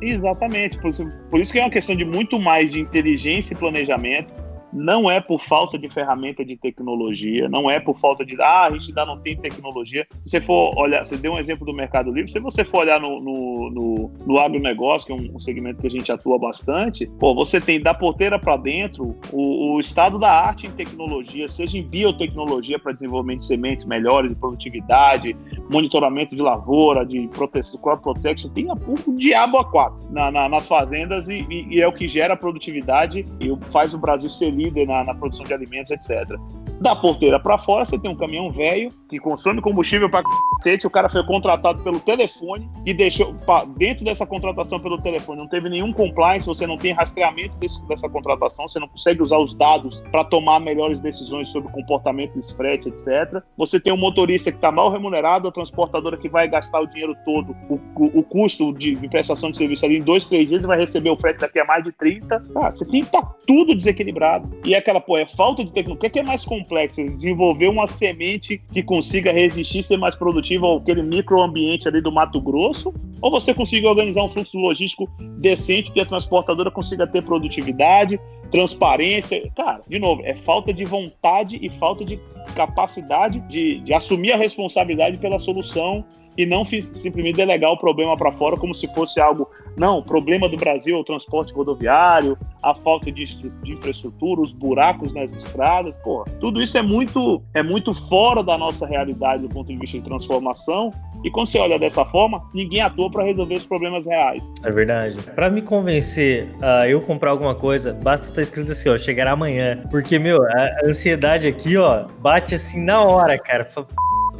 [0.00, 3.56] Exatamente, por isso, por isso que é uma questão de muito mais de inteligência e
[3.56, 4.43] planejamento
[4.74, 8.70] não é por falta de ferramenta de tecnologia, não é por falta de ah, a
[8.72, 10.06] gente ainda não tem tecnologia.
[10.20, 13.00] Se você for olhar, você deu um exemplo do Mercado Livre, se você for olhar
[13.00, 17.34] no, no, no, no agronegócio, que é um, segmento que a gente atua bastante, pô,
[17.34, 21.82] você tem da porteira para dentro o, o, estado da arte em tecnologia, seja em
[21.82, 25.36] biotecnologia para desenvolvimento de sementes melhores, de produtividade,
[25.70, 30.66] monitoramento de lavoura, de proteção, crop protection, tem o diabo a quatro na, na, nas
[30.66, 34.86] fazendas e, e, e, é o que gera produtividade e faz o Brasil ser líder
[34.86, 36.38] na, na produção de alimentos, etc.
[36.80, 40.24] Da porteira para fora, você tem um caminhão velho que consome combustível para
[40.56, 40.86] cacete.
[40.86, 43.34] O cara foi contratado pelo telefone e deixou
[43.76, 45.38] dentro dessa contratação pelo telefone.
[45.38, 49.38] Não teve nenhum compliance, você não tem rastreamento desse, dessa contratação, você não consegue usar
[49.38, 53.42] os dados para tomar melhores decisões sobre o comportamento desse frete, etc.
[53.56, 57.16] Você tem um motorista que está mal remunerado, a transportadora que vai gastar o dinheiro
[57.24, 60.64] todo, o, o, o custo de, de, prestação de serviço ali em dois, três dias,
[60.64, 62.44] vai receber o frete daqui a mais de 30.
[62.56, 64.48] Ah, você tem que tá tudo desequilibrado.
[64.64, 66.04] E aquela, pô, é falta de tecnologia.
[66.04, 67.02] O é, que é mais complexo?
[67.10, 72.92] Desenvolver uma semente que consiga resistir, ser mais produtiva aquele microambiente ali do Mato Grosso?
[73.20, 78.18] Ou você conseguir organizar um fluxo logístico decente que a transportadora consiga ter produtividade,
[78.50, 79.50] transparência?
[79.54, 82.18] Cara, de novo, é falta de vontade e falta de
[82.54, 86.04] capacidade de, de assumir a responsabilidade pela solução
[86.36, 89.48] e não simplesmente delegar o problema para fora como se fosse algo.
[89.76, 94.52] Não, o problema do Brasil é o transporte rodoviário, a falta de, de infraestrutura, os
[94.52, 95.96] buracos nas estradas.
[95.98, 99.98] Pô, tudo isso é muito, é muito fora da nossa realidade do ponto de vista
[99.98, 100.92] de transformação.
[101.24, 104.50] E quando você olha dessa forma, ninguém atua para resolver os problemas reais.
[104.62, 105.16] É verdade.
[105.34, 109.82] Para me convencer a eu comprar alguma coisa, basta estar escrito assim, ó, chegará amanhã.
[109.90, 113.64] Porque, meu, a ansiedade aqui, ó, bate assim na hora, cara.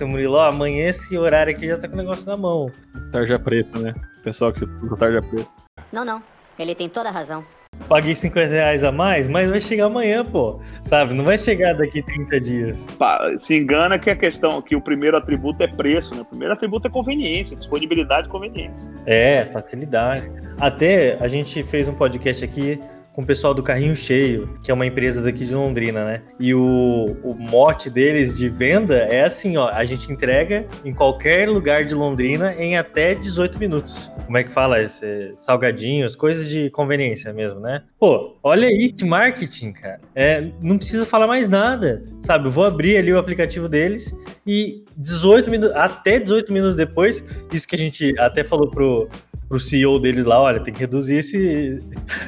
[0.03, 2.71] Murilo, ó, amanhã esse horário aqui já tá com o negócio na mão.
[3.13, 3.95] Tarja preta, né?
[4.23, 5.49] Pessoal que usa tarja preta.
[5.93, 6.23] Não, não.
[6.59, 7.45] Ele tem toda a razão.
[7.89, 10.61] Paguei 50 reais a mais, mas vai chegar amanhã, pô.
[10.81, 11.13] Sabe?
[11.13, 12.89] Não vai chegar daqui 30 dias.
[13.37, 16.23] Se engana que a questão que o primeiro atributo é preço, né?
[16.23, 18.91] O primeiro atributo é conveniência, disponibilidade e conveniência.
[19.05, 20.31] É, facilidade.
[20.59, 22.81] Até a gente fez um podcast aqui
[23.15, 26.23] com o pessoal do Carrinho Cheio, que é uma empresa daqui de Londrina, né?
[26.39, 31.49] E o, o mote deles de venda é assim, ó, a gente entrega em qualquer
[31.49, 34.11] lugar de Londrina em até 18 minutos.
[34.27, 34.83] Como é que fala?
[34.83, 37.85] Esse, salgadinhos, coisas de conveniência mesmo, né?
[38.01, 40.01] Pô, olha aí que marketing, cara.
[40.13, 42.49] É, não precisa falar mais nada, sabe?
[42.49, 44.13] Eu vou abrir ali o aplicativo deles
[44.45, 49.09] e 18 minutos, até 18 minutos depois, isso que a gente até falou pro,
[49.49, 51.83] pro CEO deles lá, olha, tem que reduzir esse,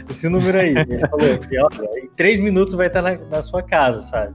[0.09, 0.75] esse número aí.
[0.77, 4.35] Ele falou olha, em três minutos vai estar na, na sua casa, sabe?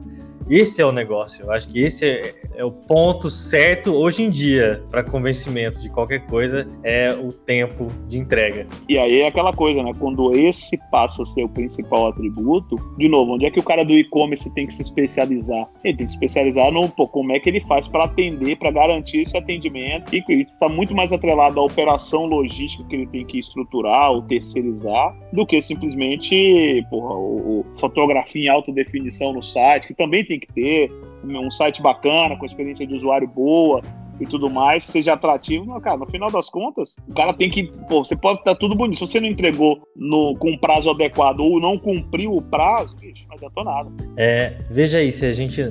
[0.52, 1.46] Esse é o negócio.
[1.46, 5.90] Eu acho que esse é, é o ponto certo hoje em dia para convencimento de
[5.90, 8.68] qualquer coisa é o tempo de entrega.
[8.90, 9.94] E aí é aquela coisa, né?
[9.98, 13.86] Quando esse passa a ser o principal atributo, de novo, onde é que o cara
[13.86, 15.70] do e-commerce tem que se especializar?
[15.86, 18.72] Ele tem que se especializar no pô, como é que ele faz para atender, para
[18.72, 20.14] garantir esse atendimento.
[20.14, 24.22] E isso está muito mais atrelado à operação logística que ele tem que estruturar ou
[24.24, 30.26] terceirizar do que simplesmente porra, o, o fotografia em alta definição no site, que também
[30.26, 30.92] tem que ter
[31.24, 33.82] um site bacana, com experiência de usuário boa
[34.20, 35.66] e tudo mais, que seja atrativo.
[35.66, 37.72] Mas, cara, no final das contas, o cara tem que.
[37.90, 39.00] Pô, você pode estar tudo bonito.
[39.00, 43.36] Se você não entregou no, com prazo adequado ou não cumpriu o prazo, bicho, não
[43.36, 43.92] adiantou nada.
[44.18, 45.62] É, veja aí, se a gente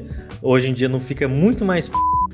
[0.43, 1.91] hoje em dia não fica muito mais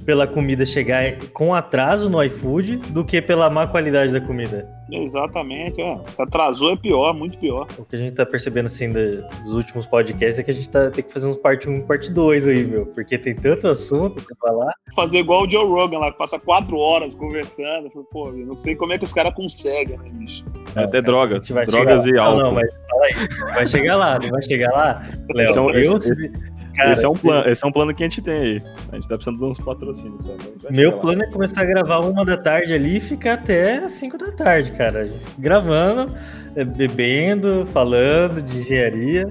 [0.06, 4.70] pela comida chegar com atraso no iFood do que pela má qualidade da comida.
[4.90, 6.00] Exatamente, é.
[6.16, 7.66] Atrasou é pior, muito pior.
[7.76, 10.92] O que a gente tá percebendo, assim, dos últimos podcasts é que a gente tá,
[10.92, 12.86] tem que fazer uns parte 1 e parte 2 aí, meu.
[12.86, 14.72] Porque tem tanto assunto pra falar.
[14.94, 17.90] Fazer igual o Joe Rogan lá, que passa quatro horas conversando.
[18.12, 20.44] Pô, eu não sei como é que os caras conseguem, né, bicho?
[20.76, 21.48] É, até drogas.
[21.48, 22.38] Drogas e álcool.
[22.38, 23.54] Não, não, mas fala aí.
[23.54, 25.02] Vai chegar lá, não vai chegar lá?
[25.34, 26.32] Léo, eu, esse,
[26.76, 28.62] Cara, esse, é um plano, esse é um plano que a gente tem aí.
[28.92, 30.24] A gente tá precisando de uns patrocínios.
[30.24, 30.36] Só,
[30.70, 34.30] Meu plano é começar a gravar uma da tarde ali e ficar até cinco da
[34.30, 35.10] tarde, cara.
[35.38, 36.12] Gravando,
[36.54, 39.26] é, bebendo, falando de engenharia.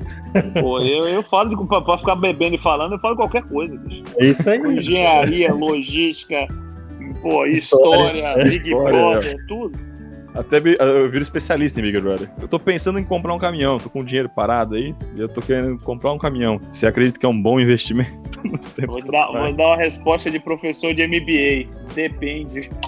[0.59, 3.77] Pô, eu, eu falo de, pra, pra ficar bebendo e falando, eu falo qualquer coisa,
[3.77, 4.03] bicho.
[4.17, 4.59] É isso aí.
[4.59, 6.47] Engenharia, logística,
[7.21, 9.94] pô, história, história Big Brother, tudo.
[10.35, 12.29] Até eu viro especialista em Big Brother.
[12.41, 15.41] Eu tô pensando em comprar um caminhão, tô com dinheiro parado aí, e eu tô
[15.41, 16.59] querendo comprar um caminhão.
[16.71, 18.11] Você acredita que é um bom investimento
[18.43, 21.73] nos tempos vou dar, vou dar uma resposta de professor de MBA.
[21.93, 22.69] Depende.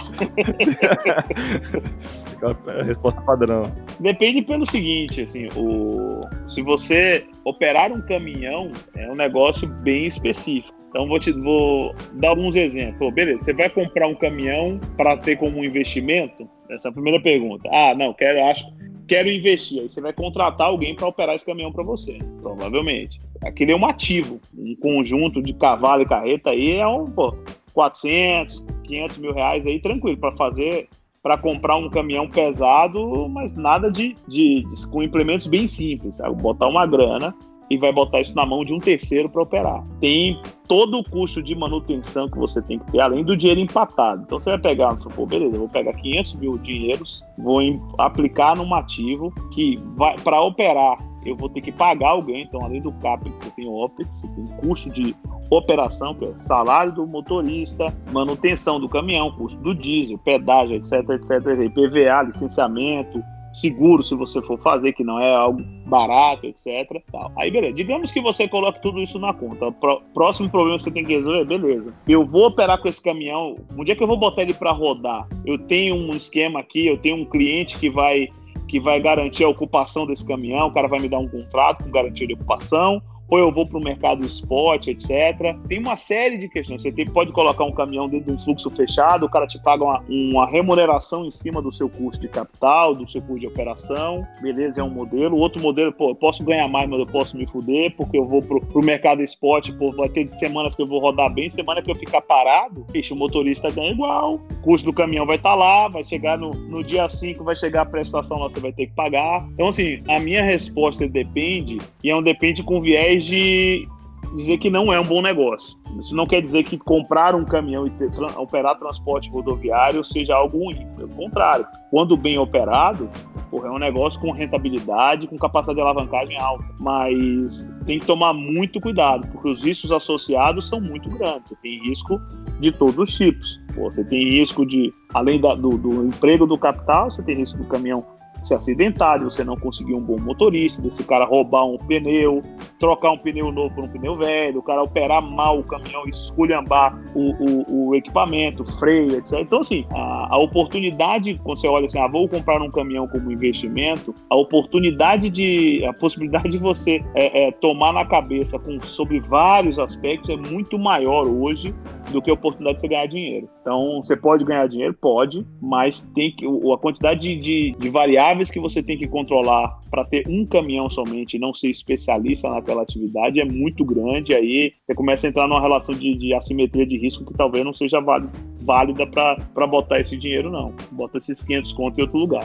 [2.67, 3.71] a resposta padrão.
[3.99, 6.19] Depende pelo seguinte, assim, o...
[6.45, 10.75] se você operar um caminhão, é um negócio bem específico.
[10.89, 13.13] Então vou te vou dar alguns exemplos.
[13.13, 16.49] beleza, você vai comprar um caminhão para ter como investimento?
[16.69, 17.69] Essa é a primeira pergunta.
[17.71, 18.65] Ah, não, quero, acho,
[19.07, 19.81] quero investir.
[19.81, 23.19] Aí você vai contratar alguém para operar esse caminhão para você, provavelmente.
[23.43, 27.35] Aquele é um ativo, um conjunto de cavalo e carreta aí é um, pô,
[27.73, 30.89] 400, 500 mil reais aí tranquilo para fazer,
[31.21, 36.41] para comprar um caminhão pesado, mas nada de, de, de com implementos bem simples, sabe?
[36.41, 37.35] Botar uma grana
[37.69, 39.83] e vai botar isso na mão de um terceiro para operar.
[39.99, 44.23] Tem todo o custo de manutenção que você tem que ter, além do dinheiro empatado.
[44.23, 47.61] Então você vai pegar, pô, beleza, vou pegar 500 mil dinheiros, vou
[47.97, 49.77] aplicar num ativo que
[50.23, 50.97] para operar.
[51.25, 54.27] Eu vou ter que pagar alguém, então além do CAPEX, você tem o OPEX, você
[54.29, 55.13] tem custo de
[55.49, 61.65] operação, que é salário do motorista, manutenção do caminhão, custo do diesel, pedágio, etc, etc,
[61.65, 63.21] IPVA, licenciamento,
[63.53, 67.01] seguro se você for fazer, que não é algo barato, etc.
[67.11, 67.31] Tal.
[67.37, 67.73] Aí, beleza.
[67.73, 69.71] Digamos que você coloque tudo isso na conta.
[70.13, 71.93] próximo problema que você tem que resolver, beleza.
[72.07, 73.55] Eu vou operar com esse caminhão.
[73.77, 76.97] Um dia que eu vou botar ele para rodar, eu tenho um esquema aqui, eu
[76.97, 78.29] tenho um cliente que vai
[78.67, 81.89] que vai garantir a ocupação desse caminhão, o cara vai me dar um contrato com
[81.89, 85.55] garantia de ocupação, ou eu vou para o mercado spot, etc.
[85.67, 86.81] Tem uma série de questões.
[86.81, 89.83] Você tem, pode colocar um caminhão dentro de um fluxo fechado, o cara te paga
[89.83, 94.25] uma, uma remuneração em cima do seu custo de capital, do seu custo de operação,
[94.41, 95.37] beleza, é um modelo.
[95.37, 98.41] Outro modelo, pô, eu posso ganhar mais, mas eu posso me fuder, porque eu vou
[98.41, 101.95] pro, mercado spot, pô, vai ter semanas que eu vou rodar bem, semana que eu
[101.95, 105.87] ficar parado, fecha, o motorista ganha igual, o custo do caminhão vai estar tá lá,
[105.87, 108.93] vai chegar no, no dia 5, vai chegar a prestação lá, você vai ter que
[108.93, 109.47] pagar.
[109.53, 113.87] Então, assim, a minha resposta depende, e é um depende com viés de
[114.35, 115.77] dizer que não é um bom negócio.
[115.99, 120.35] Isso não quer dizer que comprar um caminhão e ter, tra operar transporte rodoviário seja
[120.35, 120.85] algo ruim.
[120.95, 123.09] Pelo contrário, quando bem operado,
[123.49, 126.65] porra, é um negócio com rentabilidade, com capacidade de alavancagem alta.
[126.79, 131.49] Mas tem que tomar muito cuidado, porque os riscos associados são muito grandes.
[131.49, 132.21] Você tem risco
[132.59, 133.59] de todos os tipos.
[133.73, 137.57] Pô, você tem risco de, além da, do, do emprego do capital, você tem risco
[137.57, 138.05] do caminhão
[138.47, 142.43] se acidentar, de você não conseguir um bom motorista, desse cara roubar um pneu,
[142.79, 146.97] trocar um pneu novo por um pneu velho, o cara operar mal o caminhão, esculhambar
[147.13, 149.39] o, o, o equipamento, freio, etc.
[149.41, 153.31] Então, assim, a, a, oportunidade, quando você olha assim, ah, vou comprar um caminhão como
[153.31, 159.19] investimento, a oportunidade de, a possibilidade de você é, é, tomar na cabeça com, sobre
[159.19, 161.73] vários aspectos é muito maior hoje
[162.11, 163.49] do que a oportunidade de você ganhar dinheiro.
[163.61, 164.93] Então, você pode ganhar dinheiro?
[164.93, 169.79] Pode, mas tem que, a quantidade de, de, de variáveis que você tem que controlar
[169.89, 174.33] para ter um caminhão somente e não ser especialista naquela atividade é muito grande.
[174.33, 177.73] Aí você começa a entrar numa relação de, de assimetria de risco que talvez não
[177.73, 180.73] seja válida, para botar esse dinheiro, não.
[180.91, 182.43] Bota esses 500 contos em outro lugar.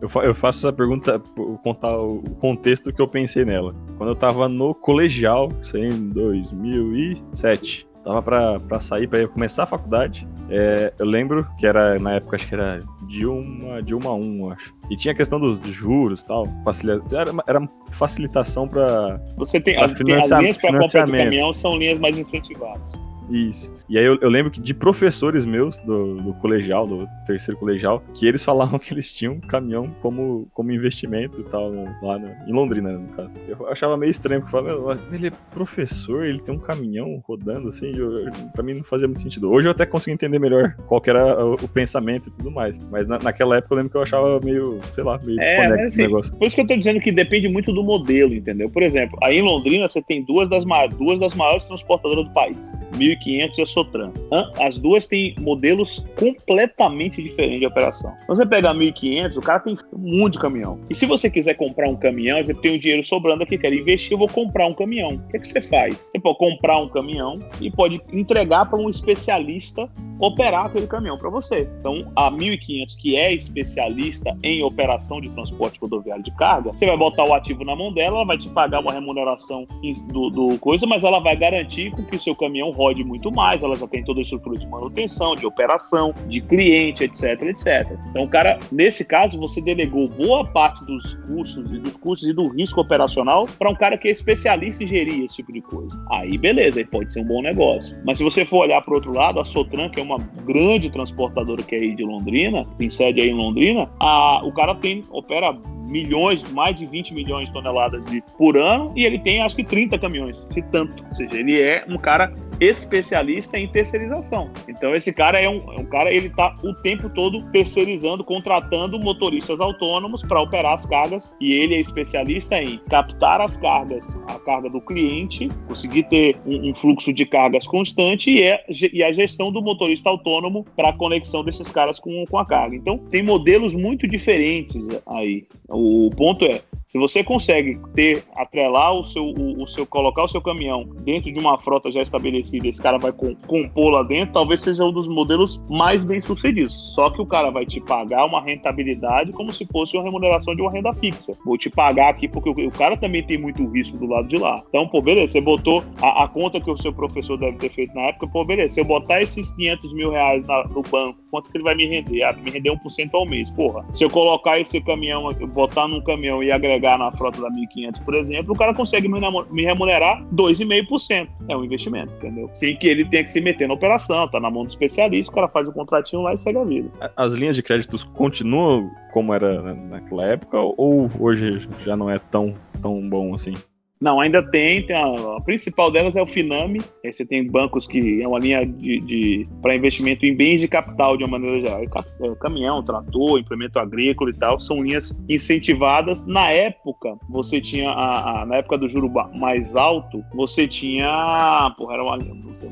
[0.00, 3.74] Eu, fa eu faço essa pergunta por contar o contexto que eu pensei nela.
[3.96, 9.66] Quando eu estava no colegial, isso aí em 2007, tava para sair, para começar a
[9.66, 10.26] faculdade.
[10.48, 14.74] É, eu lembro que era, na época, acho que era Dilma, Dilma 1, acho.
[14.90, 16.46] E tinha a questão dos, dos juros tal.
[16.62, 19.20] Facilita, era, era facilitação para.
[19.36, 22.92] Você tem, as, tem as linhas para compra do caminhão são linhas mais incentivadas.
[23.30, 23.72] Isso.
[23.88, 28.02] E aí eu, eu, lembro que de professores meus do, do, colegial, do terceiro colegial,
[28.14, 31.70] que eles falavam que eles tinham um caminhão como, como investimento e tal,
[32.02, 33.36] lá no, em Londrina, no caso.
[33.46, 37.68] Eu achava meio estranho, porque eu falava, ele é professor, ele tem um caminhão rodando
[37.68, 39.50] assim, eu, eu, pra mim não fazia muito sentido.
[39.50, 42.78] Hoje eu até consigo entender melhor qual era o, o pensamento e tudo mais.
[42.90, 45.86] Mas na, naquela época eu lembro que eu achava meio, sei lá, meio é, desconecto
[45.86, 46.36] assim, negócio.
[46.36, 48.68] Por isso que eu tô dizendo que depende muito do modelo, entendeu?
[48.70, 50.64] Por exemplo, aí em Londrina você tem duas das,
[50.96, 52.78] duas das maiores transportadoras do país.
[53.18, 54.12] 1.500 e a Sotran.
[54.60, 58.12] As duas têm modelos completamente diferentes de operação.
[58.26, 60.80] Você pega 1.500, o cara tem um monte de caminhão.
[60.90, 63.72] E se você quiser comprar um caminhão, você tem o um dinheiro sobrando aqui, quer
[63.72, 65.14] investir, eu vou comprar um caminhão.
[65.14, 66.10] O que, é que você faz?
[66.12, 69.88] Você pode comprar um caminhão e pode entregar para um especialista
[70.20, 71.68] operar aquele caminhão para você.
[71.80, 76.96] Então, a 1.500, que é especialista em operação de transporte rodoviário de carga, você vai
[76.96, 79.66] botar o ativo na mão dela, ela vai te pagar uma remuneração
[80.12, 83.74] do, do coisa, mas ela vai garantir que o seu caminhão rode muito mais, ela
[83.74, 87.98] já tem toda a estrutura de manutenção, de operação, de cliente, etc, etc.
[88.10, 92.48] Então, cara, nesse caso, você delegou boa parte dos custos e dos custos e do
[92.48, 95.98] risco operacional para um cara que é especialista em gerir esse tipo de coisa.
[96.10, 97.96] Aí, beleza, aí pode ser um bom negócio.
[98.04, 101.62] Mas se você for olhar para outro lado, a Sotran, que é uma grande transportadora
[101.62, 105.56] que é aí de Londrina, tem sede aí em Londrina, a, o cara tem opera
[105.88, 109.64] milhões, mais de 20 milhões de toneladas de, por ano, e ele tem acho que
[109.64, 111.04] 30 caminhões, se tanto.
[111.08, 114.50] Ou seja, ele é um cara especialista em terceirização.
[114.68, 118.98] Então esse cara é um, é um cara, ele está o tempo todo terceirizando, contratando
[118.98, 124.38] motoristas autônomos para operar as cargas e ele é especialista em captar as cargas, a
[124.40, 129.12] carga do cliente, conseguir ter um, um fluxo de cargas constante e, é, e a
[129.12, 132.74] gestão do motorista autônomo para a conexão desses caras com, com a carga.
[132.74, 135.46] Então tem modelos muito diferentes aí.
[135.80, 140.28] O ponto é, se você consegue ter, atrelar o seu, o, o, seu, colocar o
[140.28, 144.32] seu caminhão dentro de uma frota já estabelecida, esse cara vai com, compor lá dentro,
[144.32, 146.94] talvez seja um dos modelos mais bem sucedidos.
[146.94, 150.62] Só que o cara vai te pagar uma rentabilidade como se fosse uma remuneração de
[150.62, 151.36] uma renda fixa.
[151.44, 154.36] Vou te pagar aqui porque o, o cara também tem muito risco do lado de
[154.36, 154.62] lá.
[154.70, 157.94] Então, pô, beleza, você botou a, a, conta que o seu professor deve ter feito
[157.94, 161.50] na época, pô, beleza, se eu botar esses 500 mil reais na, no banco, quanto
[161.50, 162.22] que ele vai me render?
[162.22, 163.84] Ah, me render 1% ao mês, porra.
[163.92, 168.00] Se eu colocar esse caminhão, botar num caminhão e agregar agregar na frota da 1500,
[168.02, 171.28] por exemplo, o cara consegue me remunerar 2,5%.
[171.48, 172.48] É um investimento, entendeu?
[172.54, 175.34] Sem que ele tenha que se meter na operação, tá na mão do especialista, o
[175.34, 176.88] cara faz o contratinho lá e segue a vida.
[177.16, 182.54] As linhas de créditos continuam como era naquela época ou hoje já não é tão,
[182.80, 183.54] tão bom assim?
[184.00, 184.86] Não, ainda tem.
[184.86, 186.80] tem a, a, principal delas é o Finame.
[187.04, 190.68] Aí você tem bancos que é uma linha de, de para investimento em bens de
[190.68, 191.82] capital de uma maneira geral.
[191.82, 194.60] É, caminhão, trator, implemento agrícola e tal.
[194.60, 196.24] São linhas incentivadas.
[196.26, 201.94] Na época, você tinha a, a na época do juro mais alto, você tinha, porra,
[201.94, 202.18] era uma,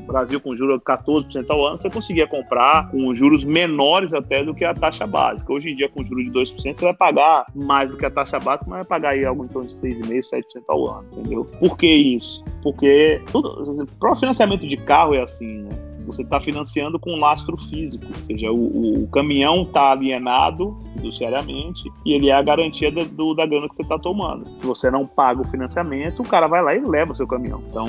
[0.07, 4.65] Brasil com juros 14% ao ano, você conseguia comprar com juros menores até do que
[4.65, 5.51] a taxa básica.
[5.53, 8.39] Hoje em dia, com juros de 2%, você vai pagar mais do que a taxa
[8.39, 11.45] básica, mas vai pagar aí algo em torno de 6,5%, 7% ao ano, entendeu?
[11.59, 12.43] Por que isso?
[12.61, 15.87] Porque tudo, o financiamento de carro é assim, né?
[16.07, 22.13] você está financiando com lastro físico, ou seja, o, o caminhão está alienado fiduciariamente e
[22.13, 24.47] ele é a garantia do, do, da grana que você está tomando.
[24.59, 27.61] Se você não paga o financiamento, o cara vai lá e leva o seu caminhão.
[27.69, 27.85] Então,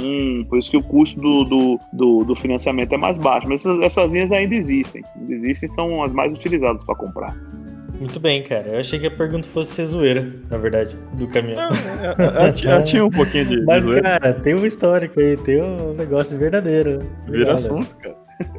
[0.49, 3.49] por isso que o custo do, do, do, do financiamento é mais baixo.
[3.49, 5.05] Mas essas, essas linhas ainda existem.
[5.17, 7.37] Ainda existem, são as mais utilizadas para comprar.
[7.99, 8.69] Muito bem, cara.
[8.69, 11.69] Eu achei que a pergunta fosse ser zoeira, na verdade, do caminhão.
[12.55, 13.65] Já tinha um pouquinho de.
[13.65, 14.03] Mas, zoeira.
[14.03, 17.01] cara, tem um histórico aí, tem um negócio verdadeiro.
[17.27, 18.17] Vira assunto, cara.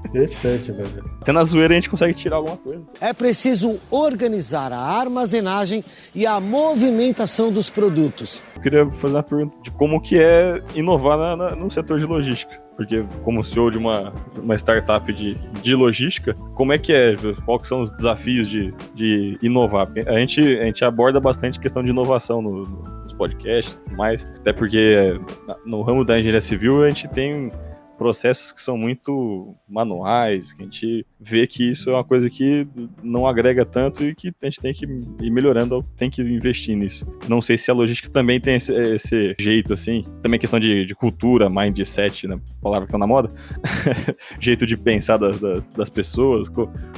[0.09, 1.05] Interessante, velho.
[1.21, 2.83] Até na zoeira a gente consegue tirar alguma coisa.
[2.99, 5.83] É preciso organizar a armazenagem
[6.13, 8.43] e a movimentação dos produtos.
[8.55, 12.05] Eu queria fazer uma pergunta de como que é inovar na, na, no setor de
[12.05, 17.13] logística porque como CEO de uma, uma startup de, de logística, como é que é?
[17.45, 19.91] Quais são os desafios de, de inovar?
[20.07, 22.65] A gente, a gente aborda bastante questão de inovação no,
[23.03, 25.19] nos podcasts e tudo mais, até porque
[25.65, 27.51] no ramo da engenharia civil a gente tem
[27.99, 32.65] processos que são muito manuais, que a gente vê que isso é uma coisa que
[33.03, 37.05] não agrega tanto e que a gente tem que ir melhorando, tem que investir nisso.
[37.27, 40.05] Não sei se a logística também tem esse, esse jeito, assim.
[40.21, 42.39] Também questão de, de cultura, mindset, né?
[42.61, 43.29] Palavra que tá na moda.
[44.39, 46.47] jeito de pensar das, das, das pessoas.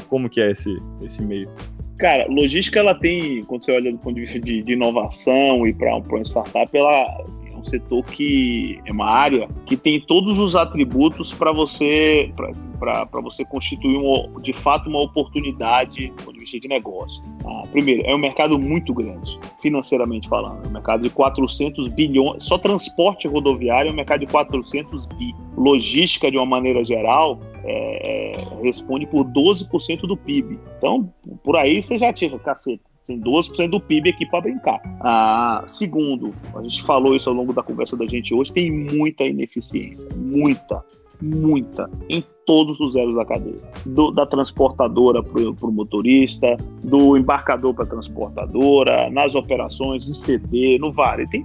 [0.08, 0.72] Como que é esse,
[1.02, 1.50] esse meio?
[1.98, 5.74] Cara, logística ela tem, quando você olha do ponto de vista de, de inovação e
[5.74, 7.26] para um, startup, ela
[7.62, 12.34] um setor que é uma área que tem todos os atributos para você
[12.80, 14.00] para você constituir
[14.42, 17.24] de fato uma oportunidade de vista de negócio.
[17.46, 20.66] Ah, primeiro, é um mercado muito grande, financeiramente falando.
[20.66, 22.44] É um mercado de 400 bilhões.
[22.44, 25.36] Só transporte rodoviário é um mercado de 400 bi.
[25.56, 30.60] Logística, de uma maneira geral, é, é, responde por 12% do PIB.
[30.78, 34.80] Então, por aí você já tira, cacete tem 12% do PIB aqui para brincar.
[35.02, 39.24] Ah, segundo, a gente falou isso ao longo da conversa da gente hoje, tem muita
[39.24, 40.84] ineficiência, muita,
[41.22, 43.62] muita, em todos os zeros da cadeia.
[43.86, 50.78] Do, da transportadora para o motorista, do embarcador para a transportadora, nas operações, em CD,
[50.80, 51.18] no VAR.
[51.30, 51.44] Tem,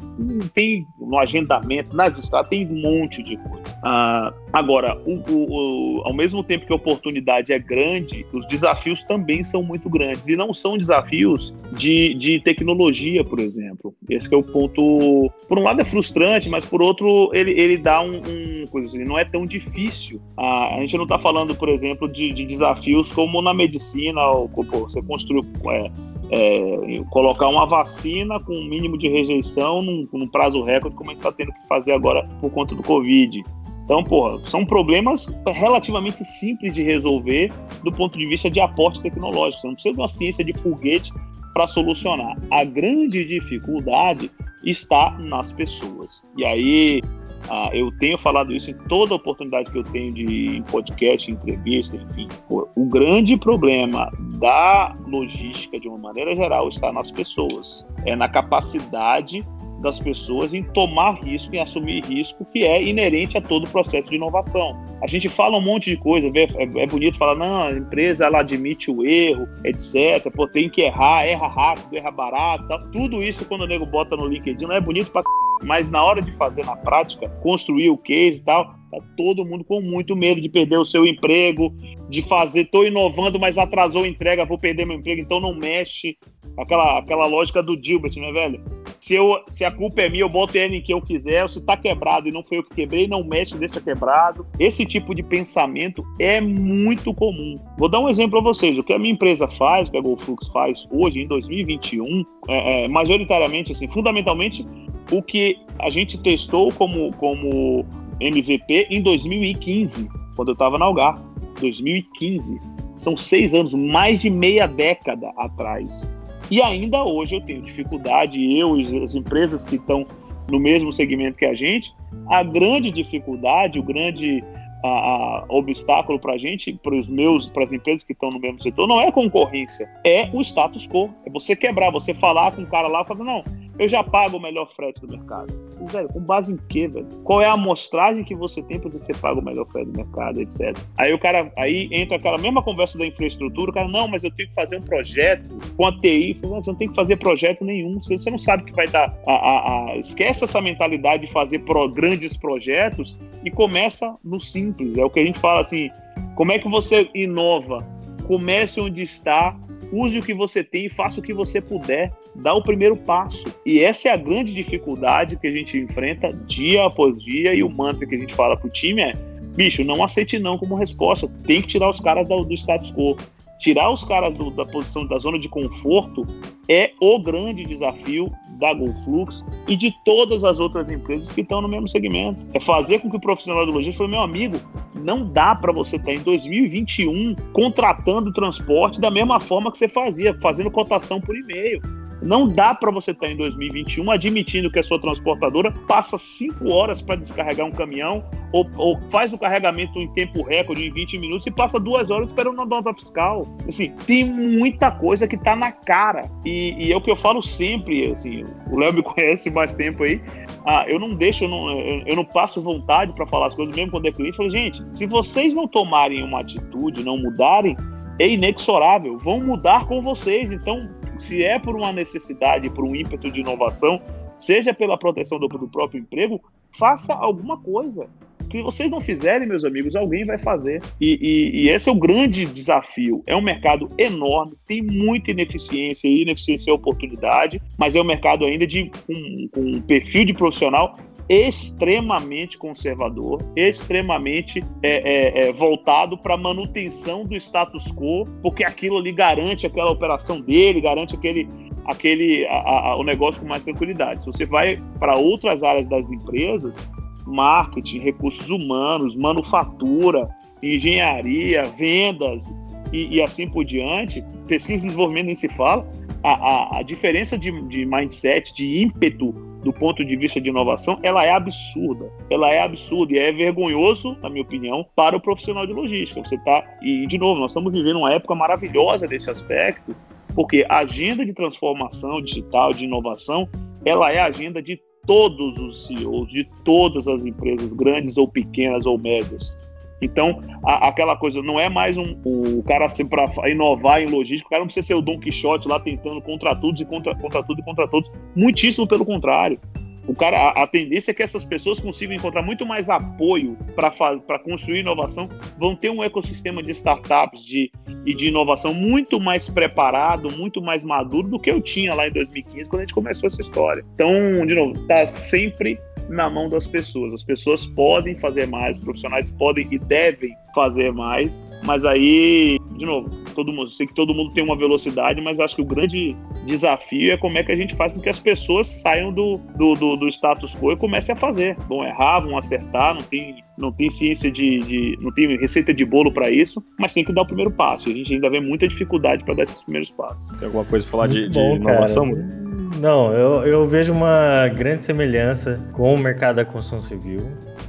[0.55, 3.63] tem no agendamento, nas estradas, tem um monte de coisa.
[3.85, 9.03] Ah, agora, o, o, o, ao mesmo tempo que a oportunidade é grande, os desafios
[9.05, 10.27] também são muito grandes.
[10.27, 13.95] E não são desafios de, de tecnologia, por exemplo.
[14.09, 15.31] Esse é o ponto.
[15.49, 19.05] Por um lado é frustrante, mas por outro, ele, ele dá um, um coisa assim,
[19.05, 20.21] não é tão difícil.
[20.37, 24.49] Ah, a gente não está falando, por exemplo, de, de, desafios como na medicina, ou,
[24.49, 25.45] pô, você construiu.
[25.71, 25.91] É,
[26.31, 31.13] é, colocar uma vacina com um mínimo de rejeição num, num prazo recorde, como a
[31.13, 33.45] gente está tendo que fazer agora por conta do Covid.
[33.87, 37.53] Então, porra, são problemas relativamente simples de resolver
[37.85, 39.61] do ponto de vista de aporte tecnológico.
[39.61, 41.13] Você não precisa de uma ciência de foguete
[41.55, 42.37] para solucionar.
[42.51, 44.29] A grande dificuldade
[44.65, 46.27] está nas pessoas.
[46.37, 47.01] E aí,
[47.49, 52.27] ah, eu tenho falado isso em toda oportunidade que eu tenho de podcast, entrevista, enfim.
[52.51, 57.87] O grande problema da logística, de uma maneira geral, está nas pessoas.
[58.05, 59.47] É na capacidade
[59.87, 64.11] das pessoas em tomar risco, em assumir risco, que é inerente a todo o processo
[64.11, 64.77] de inovação.
[65.01, 68.41] A gente fala um monte de coisa, é, é bonito falar, não, a empresa ela
[68.41, 70.31] admite o erro, etc.
[70.35, 72.91] Pô, tem que errar, erra rápido, erra barato, tal.
[72.91, 75.23] tudo isso quando o nego bota no LinkedIn não é bonito pra
[75.63, 79.65] mas na hora de fazer na prática, construir o case e tal, tá todo mundo
[79.65, 81.73] com muito medo de perder o seu emprego,
[82.09, 86.17] de fazer, tô inovando, mas atrasou a entrega, vou perder meu emprego, então não mexe.
[86.59, 88.77] Aquela, aquela lógica do Gilbert, né, velho?
[89.01, 91.49] Se, eu, se a culpa é minha, eu boto ele em que eu quiser.
[91.49, 94.47] Se tá quebrado e não foi eu que quebrei, não mexe, deixa quebrado.
[94.59, 97.59] Esse tipo de pensamento é muito comum.
[97.79, 98.79] Vou dar um exemplo a vocês.
[98.79, 102.85] O que a minha empresa faz, o que a GoFlux faz hoje, em 2021, é,
[102.85, 104.67] é, majoritariamente, assim, fundamentalmente,
[105.13, 107.85] o que a gente testou como, como
[108.21, 111.17] MVP em 2015, quando eu estava na Algar.
[111.61, 112.61] 2015.
[112.97, 116.11] São seis anos, mais de meia década atrás.
[116.51, 120.07] E ainda hoje eu tenho dificuldade, eu e as empresas que estão
[120.51, 121.93] no mesmo segmento que a gente,
[122.29, 124.45] a grande dificuldade, o grande
[124.85, 128.39] a, a, obstáculo para a gente, para os meus, para as empresas que estão no
[128.39, 131.11] mesmo setor, não é concorrência, é o status quo.
[131.25, 133.45] É você quebrar, você falar com o cara lá, falar, não,
[133.79, 135.55] eu já pago o melhor frete do mercado.
[135.93, 137.07] Velho, com base em quê, velho?
[137.23, 139.91] Qual é a amostragem que você tem para dizer que você paga o melhor frete
[139.91, 140.77] do mercado, etc.
[140.97, 144.31] Aí o cara, aí entra aquela mesma conversa da infraestrutura, o cara, não, mas eu
[144.31, 146.39] tenho que fazer um projeto com a TI.
[146.41, 149.15] Falo, você não tem que fazer projeto nenhum, você não sabe que vai dar.
[149.27, 149.97] A, a, a...
[149.99, 154.99] Esquece essa mentalidade de fazer pro, grandes projetos e começa no simples.
[154.99, 155.91] É o que a gente fala assim:
[156.35, 157.87] como é que você inova?
[158.27, 159.57] Comece onde está,
[159.93, 162.13] use o que você tem e faça o que você puder.
[162.35, 163.47] Dá o primeiro passo.
[163.65, 167.55] E essa é a grande dificuldade que a gente enfrenta dia após dia.
[167.55, 169.15] E o mantra que a gente fala pro time é:
[169.57, 171.29] bicho, não aceite não como resposta.
[171.45, 173.17] Tem que tirar os caras do, do status quo.
[173.59, 176.27] Tirar os caras do, da posição da zona de conforto
[176.69, 181.69] é o grande desafio da GoFlux e de todas as outras empresas que estão no
[181.69, 182.39] mesmo segmento.
[182.55, 184.57] É fazer com que o profissional de logística fale, meu amigo,
[184.95, 189.89] não dá para você estar tá em 2021 contratando transporte da mesma forma que você
[189.89, 191.81] fazia, fazendo cotação por e-mail.
[192.23, 196.69] Não dá para você estar tá em 2021 admitindo que a sua transportadora passa cinco
[196.71, 201.19] horas para descarregar um caminhão ou, ou, faz o carregamento em tempo recorde em 20
[201.19, 203.47] minutos e passa duas horas esperando uma nota fiscal.
[203.69, 206.31] Assim, tem muita coisa que está na cara.
[206.45, 210.05] E, e, é o que eu falo sempre, assim, o Léo me conhece mais tempo
[210.05, 210.21] aí.
[210.65, 211.71] Ah, eu não deixo, eu não,
[212.07, 214.33] eu não passo vontade para falar as coisas, mesmo quando é cliente.
[214.33, 217.77] Eu falo, gente, se vocês não tomarem uma atitude, não mudarem,
[218.19, 220.51] é inexorável, vão mudar com vocês.
[220.51, 220.89] Então,
[221.23, 224.01] se é por uma necessidade, por um ímpeto de inovação,
[224.39, 226.41] seja pela proteção do, do próprio emprego,
[226.77, 228.09] faça alguma coisa.
[228.49, 230.81] Que vocês não fizerem, meus amigos, alguém vai fazer.
[231.01, 233.23] E, e, e, esse é o grande desafio.
[233.27, 238.45] É um mercado enorme, tem muita ineficiência, e ineficiência é oportunidade, mas é um mercado
[238.45, 240.97] ainda de um, um perfil de profissional
[241.29, 249.13] extremamente conservador, extremamente é, é, é, voltado para manutenção do status quo, porque aquilo ali
[249.13, 251.49] garante aquela operação dele, garante aquele,
[251.85, 254.21] aquele a, a, o negócio com mais tranquilidade.
[254.23, 256.89] Se você vai para outras áreas das empresas,
[257.27, 260.29] marketing, recursos humanos, manufatura,
[260.63, 262.55] engenharia, vendas
[262.93, 265.85] e, e assim por diante, pesquisa e desenvolvimento nem se fala,
[266.23, 270.97] a, a, a diferença de, de mindset, de ímpeto do ponto de vista de inovação,
[271.03, 272.09] ela é absurda.
[272.31, 276.25] Ela é absurda e é vergonhoso, na minha opinião, para o profissional de logística.
[276.25, 279.97] Você tá e de novo, nós estamos vivendo uma época maravilhosa nesse aspecto,
[280.37, 283.49] porque a agenda de transformação digital, de inovação,
[283.85, 288.87] ela é a agenda de todos os CEOs, de todas as empresas, grandes ou pequenas
[288.87, 289.59] ou médias.
[290.01, 294.47] Então, a, aquela coisa não é mais um, o cara assim, para inovar em logística,
[294.47, 297.43] o cara não precisa ser o Don Quixote lá tentando contra tudo e contra, contra
[297.43, 298.11] tudo e contra todos.
[298.35, 299.59] Muitíssimo pelo contrário.
[300.07, 304.39] O cara, a, a, tendência é que essas pessoas consigam encontrar muito mais apoio para
[304.39, 305.29] construir inovação,
[305.59, 307.73] vão ter um ecossistema de startups de,
[308.05, 312.13] e de inovação muito mais preparado, muito mais maduro do que eu tinha lá em
[312.13, 313.85] 2015, quando a gente começou essa história.
[313.95, 315.77] Então, de novo, está sempre
[316.09, 317.13] na mão das pessoas.
[317.13, 323.11] As pessoas podem fazer mais, profissionais podem e devem fazer mais, mas aí, de novo,
[323.35, 327.13] todo mundo, sei que todo mundo tem uma velocidade, mas acho que o grande desafio
[327.13, 329.97] é como é que a gente faz com que as pessoas saiam do, do, do,
[329.97, 331.57] do status quo e comecem a fazer.
[331.69, 335.85] Vão errar, vão acertar, não tem, não tem ciência de, de não tem receita de
[335.85, 337.91] bolo para isso, mas tem que dar o primeiro passo.
[337.91, 340.27] A gente ainda vê muita dificuldade para dar esses primeiros passos.
[340.39, 342.15] Tem alguma coisa para falar de, bom, de inovação?
[342.15, 342.46] Cara.
[342.81, 347.21] Não, eu, eu vejo uma grande semelhança com o mercado da construção civil,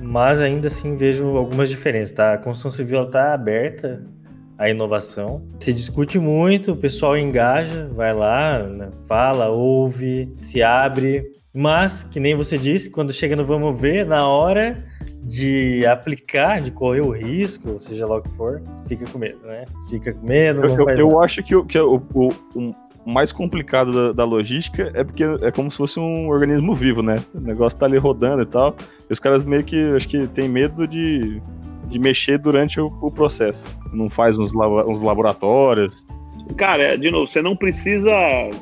[0.01, 2.33] mas ainda assim vejo algumas diferenças, tá?
[2.33, 4.03] A construção civil está aberta
[4.57, 5.43] à inovação.
[5.59, 8.89] Se discute muito, o pessoal engaja, vai lá, né?
[9.07, 14.27] fala, ouve, se abre, mas, que nem você disse, quando chega no vamos ver, na
[14.27, 14.85] hora
[15.23, 19.65] de aplicar, de correr o risco, seja lá o que for, fica com medo, né?
[19.89, 20.65] Fica com medo.
[20.65, 22.75] Eu, eu, eu acho que, que o, o,
[23.07, 27.01] o, mais complicado da, da, logística é porque é como se fosse um organismo vivo,
[27.01, 27.15] né?
[27.33, 28.75] O negócio tá ali rodando e tal.
[29.09, 31.41] E os caras meio que, acho que tem medo de,
[31.87, 33.75] de mexer durante o, o processo.
[33.93, 36.05] Não faz uns, uns laboratórios.
[36.55, 38.11] Cara, de novo, você não precisa.